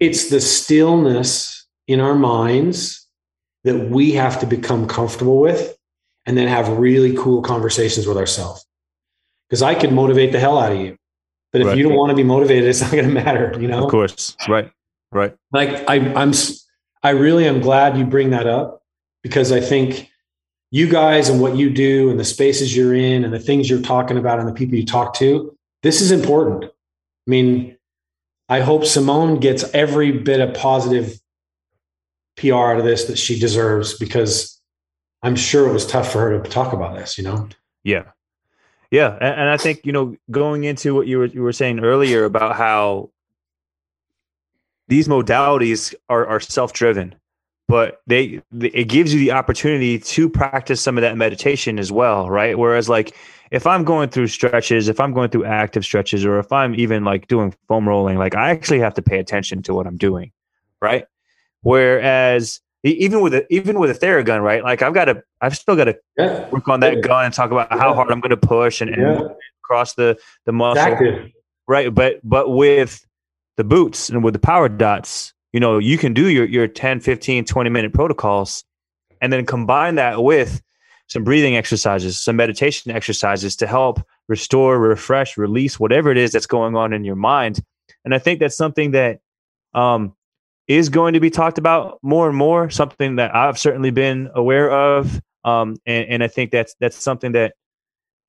[0.00, 3.06] It's the stillness in our minds
[3.64, 5.76] that we have to become comfortable with
[6.26, 8.66] and then have really cool conversations with ourselves.
[9.48, 10.96] Because I could motivate the hell out of you.
[11.52, 11.78] But if right.
[11.78, 13.84] you don't want to be motivated, it's not going to matter, you know?
[13.84, 14.36] Of course.
[14.46, 14.70] Right.
[15.10, 15.34] Right.
[15.52, 16.32] Like I, I'm,
[17.02, 18.82] I really am glad you bring that up
[19.22, 20.10] because I think
[20.70, 23.80] you guys and what you do and the spaces you're in and the things you're
[23.80, 26.64] talking about and the people you talk to, this is important.
[26.64, 27.76] I mean,
[28.48, 31.18] I hope Simone gets every bit of positive
[32.36, 34.60] PR out of this that she deserves because
[35.22, 37.48] I'm sure it was tough for her to talk about this, you know?
[37.82, 38.04] Yeah.
[38.90, 39.16] Yeah.
[39.20, 42.24] And, and I think, you know, going into what you were, you were saying earlier
[42.24, 43.10] about how
[44.86, 47.14] these modalities are, are self-driven,
[47.68, 52.28] but they, it gives you the opportunity to practice some of that meditation as well.
[52.30, 52.58] Right.
[52.58, 53.14] Whereas like,
[53.50, 57.04] if I'm going through stretches, if I'm going through active stretches, or if I'm even
[57.04, 60.32] like doing foam rolling, like I actually have to pay attention to what I'm doing.
[60.82, 61.06] Right.
[61.62, 64.62] Whereas even with a, even with a Theragun, right?
[64.62, 66.48] Like I've got to, I've still got to yeah.
[66.50, 67.00] work on that yeah.
[67.00, 69.28] gun and talk about how hard I'm going to push and, and yeah.
[69.64, 71.34] across the the muscle, exactly.
[71.66, 71.92] right?
[71.92, 73.04] But but with
[73.56, 77.00] the boots and with the power dots, you know, you can do your your 10,
[77.00, 78.62] 15, 20 minute protocols,
[79.20, 80.62] and then combine that with
[81.08, 86.46] some breathing exercises, some meditation exercises to help restore, refresh, release whatever it is that's
[86.46, 87.58] going on in your mind.
[88.04, 89.18] And I think that's something that
[89.74, 90.14] um,
[90.68, 92.70] is going to be talked about more and more.
[92.70, 97.32] Something that I've certainly been aware of, um, and, and I think that's that's something
[97.32, 97.54] that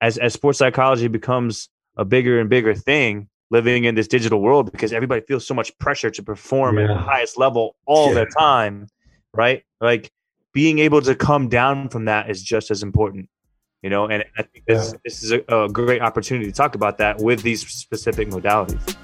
[0.01, 4.71] as as sports psychology becomes a bigger and bigger thing, living in this digital world,
[4.71, 6.83] because everybody feels so much pressure to perform yeah.
[6.83, 8.25] at the highest level all yeah.
[8.25, 8.87] the time,
[9.33, 9.63] right?
[9.81, 10.11] Like
[10.53, 13.29] being able to come down from that is just as important
[13.81, 14.99] you know and i think this, yeah.
[15.05, 18.97] this is a, a, great opportunity to talk about that with these specific modalities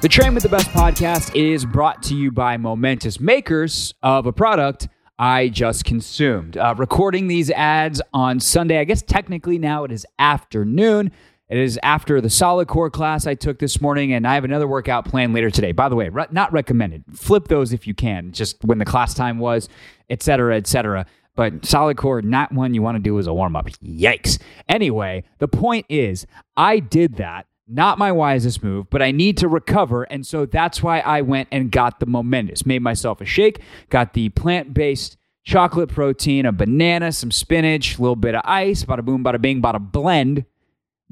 [0.00, 4.32] the Train with the Best podcast is brought to you by Momentous, makers of a
[4.32, 6.56] product I just consumed.
[6.56, 11.12] Uh, recording these ads on Sunday, I guess technically now it is afternoon.
[11.50, 14.68] It is after the solid core class I took this morning, and I have another
[14.68, 15.72] workout planned later today.
[15.72, 17.04] By the way, re- not recommended.
[17.12, 19.68] Flip those if you can, just when the class time was,
[20.08, 21.06] etc., etc.
[21.34, 23.68] But solid core, not one you want to do as a warm up.
[23.82, 24.38] Yikes.
[24.68, 26.24] Anyway, the point is,
[26.56, 30.02] I did that not my wisest move, but I need to recover.
[30.04, 32.66] And so that's why I went and got the Momentous.
[32.66, 33.60] Made myself a shake,
[33.90, 38.84] got the plant based chocolate protein, a banana, some spinach, a little bit of ice,
[38.84, 40.44] bada boom, bada bing, bada blend.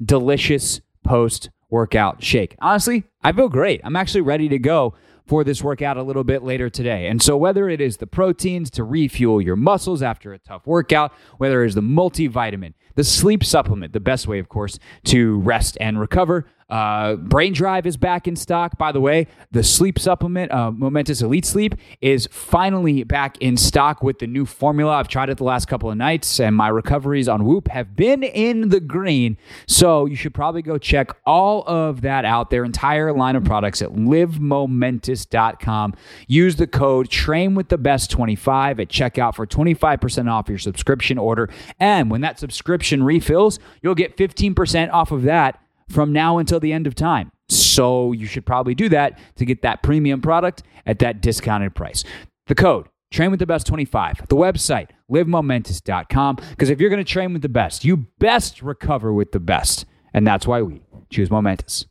[0.03, 2.55] Delicious post workout shake.
[2.59, 3.81] Honestly, I feel great.
[3.83, 7.07] I'm actually ready to go for this workout a little bit later today.
[7.07, 11.13] And so, whether it is the proteins to refuel your muscles after a tough workout,
[11.37, 15.77] whether it is the multivitamin, the sleep supplement, the best way, of course, to rest
[15.79, 18.77] and recover, uh, Brain Drive is back in stock.
[18.77, 24.03] By the way, the sleep supplement, uh, Momentous Elite Sleep, is finally back in stock
[24.03, 24.93] with the new formula.
[24.93, 28.21] I've tried it the last couple of nights, and my recoveries on Whoop have been
[28.23, 29.37] in the green.
[29.67, 32.51] So you should probably go check all of that out.
[32.51, 35.95] Their entire line of products at livemomentous.com.
[36.27, 41.17] Use the code Train with the Best 25 at checkout for 25% off your subscription
[41.17, 41.49] order.
[41.79, 46.73] And when that subscription refills, you'll get 15% off of that from now until the
[46.73, 47.31] end of time.
[47.49, 52.03] So you should probably do that to get that premium product at that discounted price.
[52.47, 54.27] The code Train with the best 25.
[54.27, 56.37] The website, livemomentous.com.
[56.51, 59.85] Because if you're going to train with the best, you best recover with the best.
[60.13, 61.85] And that's why we choose Momentous.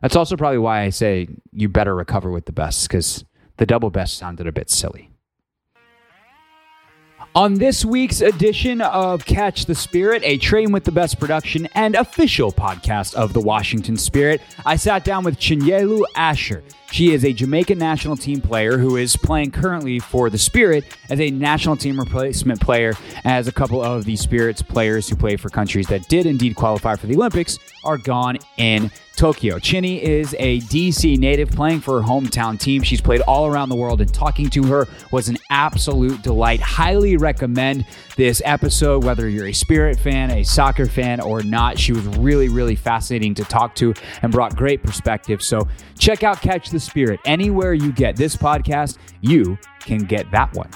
[0.00, 3.24] That's also probably why I say you better recover with the best, because
[3.56, 5.07] the double best sounded a bit silly.
[7.38, 11.94] On this week's edition of Catch the Spirit, a Train with the Best production and
[11.94, 16.64] official podcast of the Washington Spirit, I sat down with Chinyelu Asher.
[16.90, 21.20] She is a Jamaican national team player who is playing currently for the Spirit as
[21.20, 25.50] a national team replacement player, as a couple of the Spirit's players who play for
[25.50, 29.58] countries that did indeed qualify for the Olympics are gone in Tokyo.
[29.58, 32.84] Chinny is a DC native playing for her hometown team.
[32.84, 36.60] She's played all around the world, and talking to her was an absolute delight.
[36.60, 37.84] Highly recommend
[38.16, 41.80] this episode, whether you're a Spirit fan, a soccer fan, or not.
[41.80, 45.42] She was really, really fascinating to talk to and brought great perspective.
[45.42, 45.66] So
[45.98, 47.20] check out Catch the Spirit.
[47.24, 50.70] Anywhere you get this podcast, you can get that one.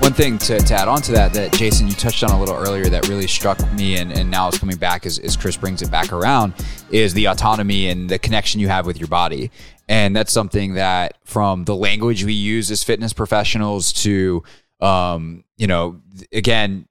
[0.00, 2.56] One thing to, to add on to that, that Jason, you touched on a little
[2.56, 5.80] earlier that really struck me and, and now it's coming back as, as Chris brings
[5.80, 6.52] it back around
[6.90, 9.50] is the autonomy and the connection you have with your body.
[9.88, 14.42] And that's something that from the language we use as fitness professionals to,
[14.80, 16.86] um, you know, again,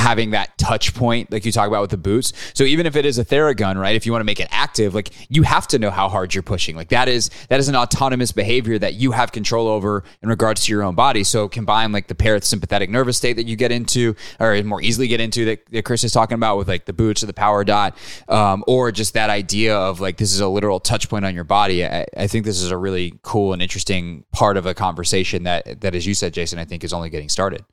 [0.00, 2.32] having that touch point like you talk about with the boots.
[2.54, 4.94] So even if it is a theragun right if you want to make it active
[4.94, 6.74] like you have to know how hard you're pushing.
[6.74, 10.64] Like that is that is an autonomous behavior that you have control over in regards
[10.64, 11.22] to your own body.
[11.22, 15.20] So combine like the parasympathetic nervous state that you get into or more easily get
[15.20, 17.96] into that, that chris is talking about with like the boots or the power dot
[18.28, 21.44] um, or just that idea of like this is a literal touch point on your
[21.44, 21.84] body.
[21.84, 25.80] I, I think this is a really cool and interesting part of a conversation that
[25.82, 27.64] that as you said jason i think is only getting started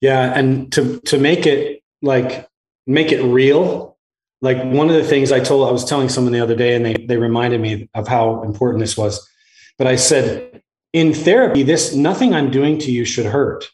[0.00, 2.48] yeah, and to to make it like
[2.86, 3.96] make it real.
[4.42, 6.84] Like one of the things I told I was telling someone the other day, and
[6.84, 9.26] they they reminded me of how important this was.
[9.78, 13.70] But I said, in therapy, this nothing I'm doing to you should hurt.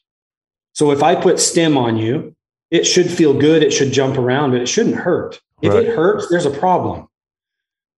[0.74, 2.34] So if I put stim on you,
[2.70, 5.40] it should feel good, it should jump around, but it shouldn't hurt.
[5.60, 5.84] If right.
[5.84, 7.06] it hurts, there's a problem.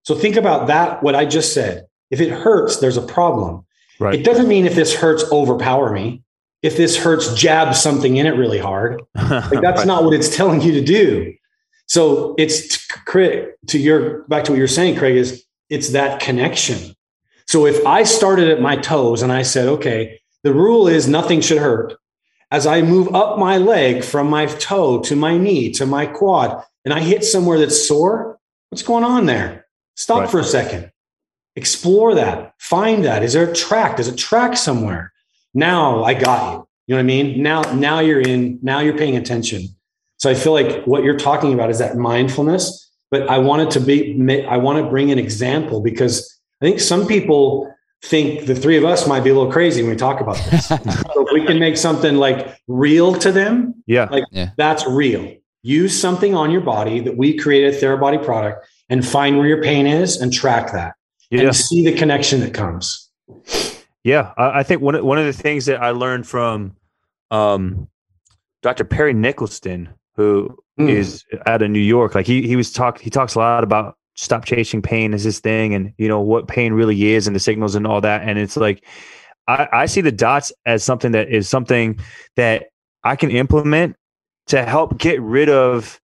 [0.03, 1.87] So think about that, what I just said.
[2.11, 3.65] If it hurts, there's a problem.
[4.01, 4.19] Right.
[4.19, 6.24] It doesn't mean if this hurts, overpower me
[6.65, 9.03] if this hurts, jab something in it really hard.
[9.15, 9.87] Like that's right.
[9.87, 11.35] not what it's telling you to do.
[11.87, 16.97] So it's to, to your back to what you're saying, Craig, is it's that connection.
[17.47, 21.43] So if I started at my toes and I said, okay, the rule is nothing
[21.43, 21.95] should hurt.
[22.51, 26.65] As I move up my leg from my toe to my knee to my quad,
[26.87, 28.39] and I hit somewhere that's sore,
[28.71, 29.67] what's going on there?
[29.97, 30.31] Stop right.
[30.31, 30.91] for a second.
[31.57, 32.55] Explore that.
[32.59, 33.23] Find that.
[33.23, 33.99] Is there a track?
[33.99, 35.13] Does it track somewhere?
[35.55, 36.69] Now I got you.
[36.87, 37.43] You know what I mean?
[37.43, 39.69] Now, now you're in, now you're paying attention.
[40.19, 43.81] So I feel like what you're talking about is that mindfulness, but I wanted to
[43.81, 47.73] be, I want to bring an example because I think some people
[48.05, 50.69] think the three of us might be a little crazy when we talk about this.
[50.69, 54.51] so if we can make something like real to them, yeah, like yeah.
[54.57, 55.35] that's real.
[55.63, 59.63] Use something on your body that we created a Therabody product and find where your
[59.63, 60.95] pain is and track that
[61.31, 61.43] yeah.
[61.43, 63.11] and see the connection that comes.
[64.05, 66.77] Yeah, I, I think one one of the things that I learned from
[67.31, 67.89] um,
[68.63, 68.85] Dr.
[68.85, 70.89] Perry Nickelston, who mm.
[70.89, 73.97] is out of New York, like he he was talk he talks a lot about
[74.15, 77.41] stop chasing pain as his thing, and you know what pain really is, and the
[77.41, 78.23] signals and all that.
[78.23, 78.85] And it's like
[79.49, 81.99] I, I see the dots as something that is something
[82.37, 82.67] that
[83.03, 83.97] I can implement
[84.49, 85.99] to help get rid of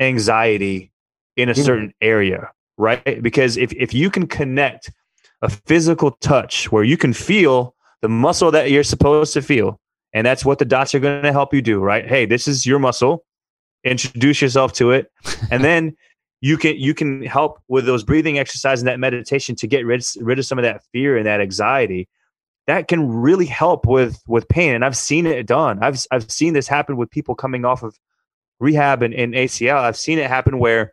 [0.00, 0.90] anxiety
[1.36, 1.64] in a mm.
[1.64, 3.22] certain area, right?
[3.22, 4.90] Because if if you can connect
[5.46, 9.80] a physical touch where you can feel the muscle that you're supposed to feel.
[10.12, 12.06] And that's what the dots are going to help you do, right?
[12.06, 13.24] Hey, this is your muscle.
[13.84, 15.10] Introduce yourself to it.
[15.50, 15.96] And then
[16.40, 20.04] you can you can help with those breathing exercises and that meditation to get rid,
[20.20, 22.08] rid of some of that fear and that anxiety.
[22.66, 24.74] That can really help with with pain.
[24.74, 25.78] And I've seen it done.
[25.82, 27.96] I've I've seen this happen with people coming off of
[28.58, 29.78] rehab and, and ACL.
[29.78, 30.92] I've seen it happen where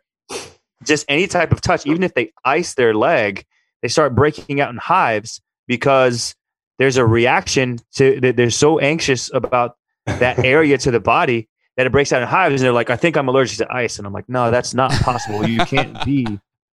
[0.84, 3.44] just any type of touch, even if they ice their leg,
[3.84, 6.34] they start breaking out in hives because
[6.78, 9.76] there's a reaction to that they're so anxious about
[10.06, 12.96] that area to the body that it breaks out in hives and they're like i
[12.96, 13.98] think i'm allergic to ice.
[13.98, 15.46] And i'm like no that's not possible.
[15.46, 16.26] You can't be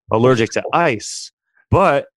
[0.09, 1.33] allergic to ice.
[1.69, 2.07] But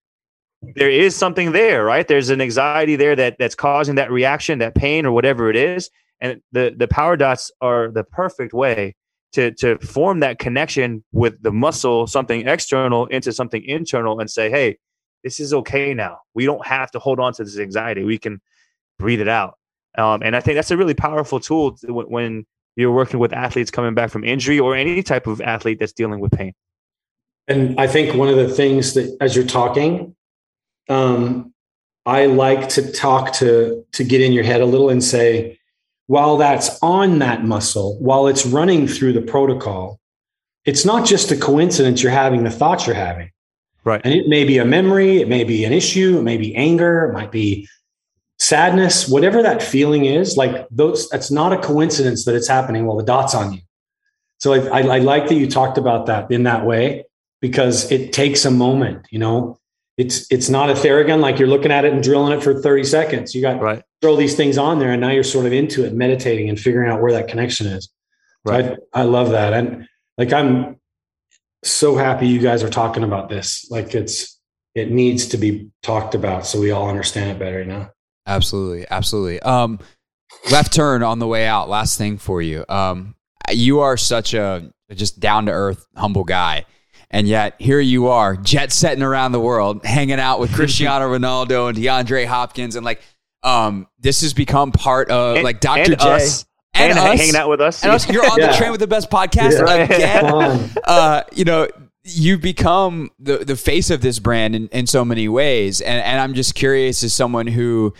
[0.76, 2.06] there is something there right?
[2.06, 5.90] There's an anxiety there that that's causing that reaction that pain or whatever it is.
[6.20, 8.94] And the the power dots are the perfect way
[9.34, 14.48] to to form that connection with the muscle, something external into something internal, and say,
[14.48, 14.78] hey,
[15.24, 16.18] this is okay now.
[16.34, 18.04] We don't have to hold on to this anxiety.
[18.04, 18.40] We can
[18.98, 19.58] breathe it out.
[19.96, 22.46] Um, and I think that's a really powerful tool when
[22.76, 26.20] you're working with athletes coming back from injury or any type of athlete that's dealing
[26.20, 26.52] with pain.
[27.48, 30.14] And I think one of the things that, as you're talking,
[30.88, 31.52] um,
[32.06, 35.58] I like to talk to to get in your head a little and say,
[36.06, 40.00] while that's on that muscle, while it's running through the protocol,
[40.64, 43.30] it's not just a coincidence you're having the thoughts you're having.
[43.84, 44.00] Right.
[44.04, 47.04] And it may be a memory, it may be an issue, it may be anger,
[47.06, 47.68] it might be
[48.38, 52.96] sadness, whatever that feeling is, like those, that's not a coincidence that it's happening while
[52.96, 53.60] the dot's on you.
[54.38, 57.04] So I, I, I like that you talked about that in that way
[57.40, 59.58] because it takes a moment, you know,
[59.96, 62.84] it's, it's not a Theragun, like you're looking at it and drilling it for 30
[62.84, 63.34] seconds.
[63.34, 63.82] You got Right.
[64.02, 66.90] throw these things on there and now you're sort of into it, meditating and figuring
[66.90, 67.84] out where that connection is.
[68.46, 68.76] So Right.
[68.92, 69.52] I, I love that.
[69.52, 69.86] And
[70.18, 70.80] like, I'm
[71.64, 73.66] so happy you guys are talking about this.
[73.70, 74.38] Like it's,
[74.74, 77.88] it needs to be talked about so we all understand it better, you know?
[78.26, 79.40] Absolutely, absolutely.
[79.40, 79.78] Um,
[80.50, 81.68] left turn on the way out.
[81.68, 82.64] Last thing for you.
[82.68, 83.14] Um,
[83.50, 86.64] you are such a just down to earth, humble guy,
[87.10, 91.68] and yet here you are, jet setting around the world, hanging out with Cristiano Ronaldo
[91.68, 93.02] and DeAndre Hopkins, and like,
[93.42, 95.96] um, this has become part of And- like Dr.
[95.96, 96.44] J us.
[96.74, 97.82] And, and us, hanging out with us.
[97.82, 98.08] and us.
[98.08, 99.60] You're on the train with the best podcast Yeah.
[99.60, 99.90] Right.
[99.90, 101.68] again uh, you know,
[102.02, 105.80] you become the the face of this brand in, in so many ways.
[105.80, 107.94] And and I'm just curious as someone who,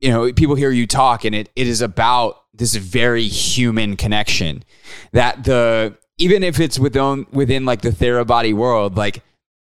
[0.00, 4.64] you know, people hear you talk and it it is about this very human connection
[5.12, 9.22] that the even if it's within within like the therabody world, like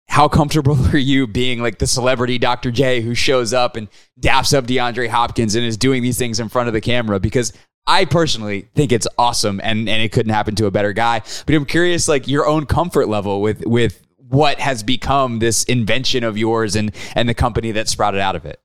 [0.10, 2.70] how comfortable are you being like the celebrity Dr.
[2.70, 3.88] J who shows up and
[4.20, 7.20] daps up DeAndre Hopkins and is doing these things in front of the camera?
[7.20, 7.54] Because
[7.86, 11.22] I personally think it's awesome and, and it couldn't happen to a better guy.
[11.46, 16.24] But I'm curious, like your own comfort level with with what has become this invention
[16.24, 18.60] of yours and and the company that sprouted out of it.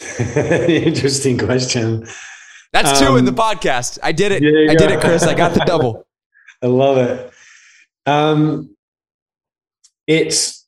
[0.68, 2.06] Interesting question.
[2.72, 3.98] That's two in the Um, podcast.
[4.02, 4.42] I did it.
[4.42, 5.22] I did it, Chris.
[5.22, 6.06] I got the double.
[6.62, 7.32] I love it.
[8.06, 8.74] Um,
[10.06, 10.66] it's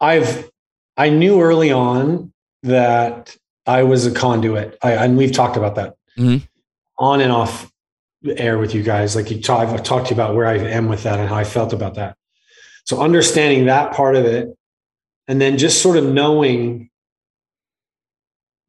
[0.00, 0.50] I've
[0.96, 2.32] I knew early on
[2.64, 6.42] that I was a conduit, I, and we've talked about that Mhm.
[6.98, 7.70] On and off
[8.36, 9.16] air with you guys.
[9.16, 11.36] Like you talk, I've talked to you about where I am with that and how
[11.36, 12.16] I felt about that.
[12.84, 14.48] So understanding that part of it,
[15.28, 16.90] and then just sort of knowing,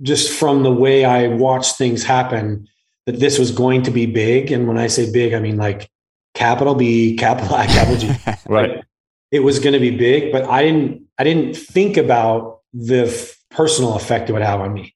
[0.02, 2.68] just from the way I watched things happen,
[3.06, 4.52] that this was going to be big.
[4.52, 5.90] And when I say big, I mean like
[6.34, 8.16] capital B, capital I, capital G.
[8.48, 8.84] right.
[9.32, 11.04] It was going to be big, but I didn't.
[11.18, 14.96] I didn't think about the f- personal effect it would have on me.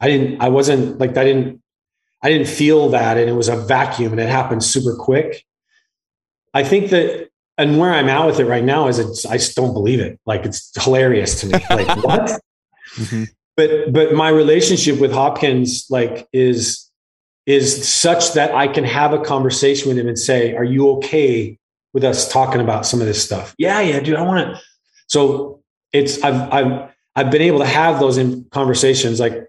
[0.00, 0.40] I didn't.
[0.40, 1.61] I wasn't like I didn't.
[2.22, 5.44] I didn't feel that, and it was a vacuum, and it happened super quick.
[6.54, 9.26] I think that, and where I'm at with it right now is, it's.
[9.26, 10.20] I just don't believe it.
[10.26, 11.54] Like it's hilarious to me.
[11.70, 12.40] Like what?
[12.96, 13.28] Mhm.
[13.56, 16.90] but but my relationship with Hopkins like is
[17.46, 21.58] is such that I can have a conversation with him and say, "Are you okay
[21.92, 24.62] with us talking about some of this stuff?" Yeah, yeah, dude, I want to.
[25.08, 25.60] So
[25.92, 29.46] it's I've I've I've been able to have those in conversations like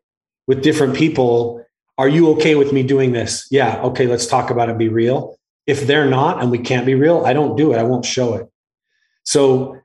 [0.47, 1.62] with different people.
[1.97, 3.47] Are you okay with me doing this?
[3.51, 4.77] Yeah, okay, let's talk about it.
[4.77, 5.37] Be real.
[5.67, 7.77] If they're not and we can't be real, I don't do it.
[7.77, 8.49] I won't show it.
[9.23, 9.77] So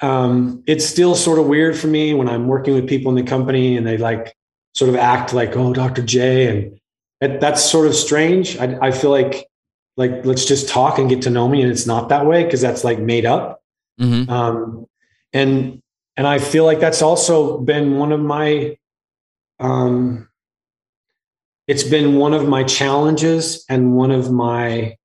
[0.00, 3.28] um, it's still sort of weird for me when I'm working with people in the
[3.28, 4.34] company and they like
[4.74, 6.02] sort of act like, oh, Dr.
[6.02, 6.72] J.
[7.20, 8.56] And that's sort of strange.
[8.58, 9.46] I, I feel like,
[9.96, 11.60] like, let's just talk and get to know me.
[11.60, 13.62] And it's not that way because that's like made up.
[14.00, 14.28] Mhm.
[14.30, 14.86] Um,
[15.34, 15.82] and,
[16.16, 18.78] and I feel like that's also been one of my,
[19.58, 20.29] um,
[21.70, 24.96] it's been one of my challenges and one of my,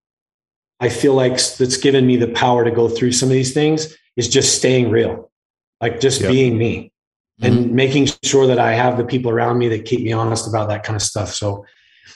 [0.80, 3.96] I feel like that's given me the power to go through some of these things
[4.16, 5.32] is just staying real,
[5.80, 6.32] like just Yep.
[6.32, 6.92] being me
[7.40, 7.76] and mm-hmm.
[7.76, 10.84] making sure that I have the people around me that keep me honest about that
[10.84, 11.36] kind of stuff.
[11.36, 11.68] So,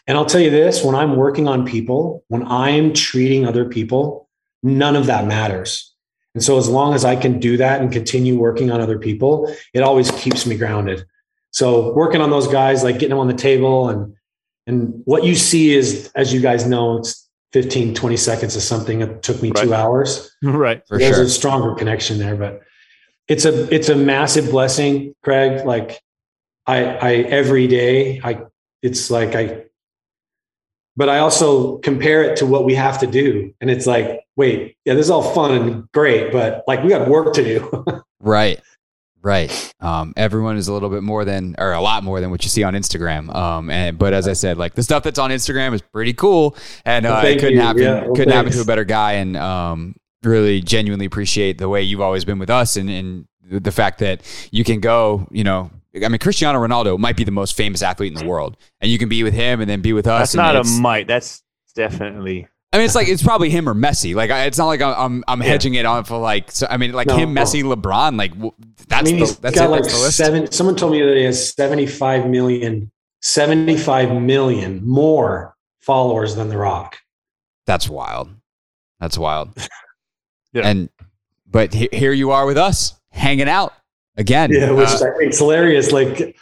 [0.07, 4.27] and I'll tell you this when I'm working on people, when I'm treating other people,
[4.63, 5.93] none of that matters.
[6.33, 9.55] And so, as long as I can do that and continue working on other people,
[9.75, 11.05] it always keeps me grounded.
[11.51, 14.15] So, working on those guys, like getting them on the table and
[14.69, 19.01] and what you see is, as you guys know, it's 15, 20 seconds of something.
[19.01, 20.87] It took me two hours right.
[20.87, 21.25] For there's sure.
[21.25, 22.61] a stronger connection there but
[23.27, 26.01] it's a it's a massive blessing craig like
[26.65, 28.41] i i every day i
[28.81, 29.63] it's like i
[30.97, 34.75] but i also compare it to what we have to do and it's like wait
[34.83, 37.85] yeah this is all fun and great but like we got work to do
[38.19, 38.59] Right.
[39.21, 39.73] Right.
[39.81, 42.49] Um, everyone is a little bit more than, or a lot more than what you
[42.49, 43.33] see on Instagram.
[43.35, 46.55] Um, and but as I said, like the stuff that's on Instagram is pretty cool,
[46.85, 47.61] and uh, Well, it couldn't you.
[47.61, 47.81] happen.
[47.81, 51.81] Yeah, well, couldn't happen to a better guy, and um, really genuinely appreciate the way
[51.81, 55.71] you've always been with us, and and the fact that you can go, you know.
[55.95, 58.97] I mean, Cristiano Ronaldo might be the most famous athlete in the world, and you
[58.99, 60.33] can be with him, and then be with us.
[60.33, 61.07] That's not a might.
[61.07, 61.43] That's
[61.75, 62.47] definitely.
[62.71, 64.13] I mean, it's like it's probably him or Messi.
[64.13, 65.47] Like, I- it's not like I'm I'm, I'm Yeah.
[65.49, 66.51] hedging it on for like.
[66.51, 67.17] So, I mean, like No.
[67.17, 68.17] him, Messi, LeBron.
[68.17, 68.33] Like,
[68.87, 69.69] that's i mean the, he's that's got it.
[69.69, 70.17] like That's the list.
[70.17, 72.91] seven someone told me that he has 75 million
[73.21, 76.97] 75 million more followers than the rock
[77.65, 78.29] That's wild.
[78.99, 79.49] That's wild.
[80.53, 80.67] Yeah.
[80.67, 80.89] And
[81.49, 83.71] but he, here you are with us, hanging out
[84.17, 84.51] again.
[84.51, 85.91] Yeah, which Uh, I think is hilarious.
[85.91, 86.35] Like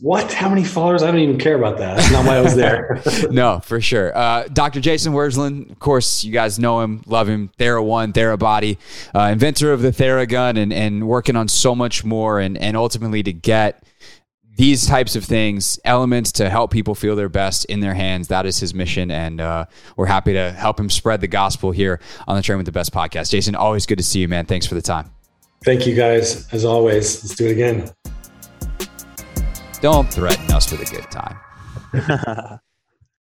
[0.00, 0.32] what?
[0.32, 1.02] How many followers?
[1.02, 1.96] I don't even care about that.
[1.96, 3.02] That's not why I was there.
[3.30, 4.16] no, for sure.
[4.16, 4.80] Uh, Dr.
[4.80, 7.50] Jason Wersland, of course, you guys know him, love him.
[7.58, 8.78] Thera One, Therabody,
[9.14, 13.22] uh, inventor of the Theragun, and and working on so much more, and and ultimately
[13.22, 13.82] to get
[14.56, 18.28] these types of things, elements to help people feel their best in their hands.
[18.28, 19.64] That is his mission, and uh,
[19.96, 21.98] we're happy to help him spread the gospel here
[22.28, 23.30] on the Train with the Best podcast.
[23.30, 24.44] Jason, always good to see you, man.
[24.44, 25.10] Thanks for the time.
[25.64, 26.46] Thank you, guys.
[26.52, 27.90] As always, let's do it again.
[29.80, 32.60] Don't threaten us with a good time.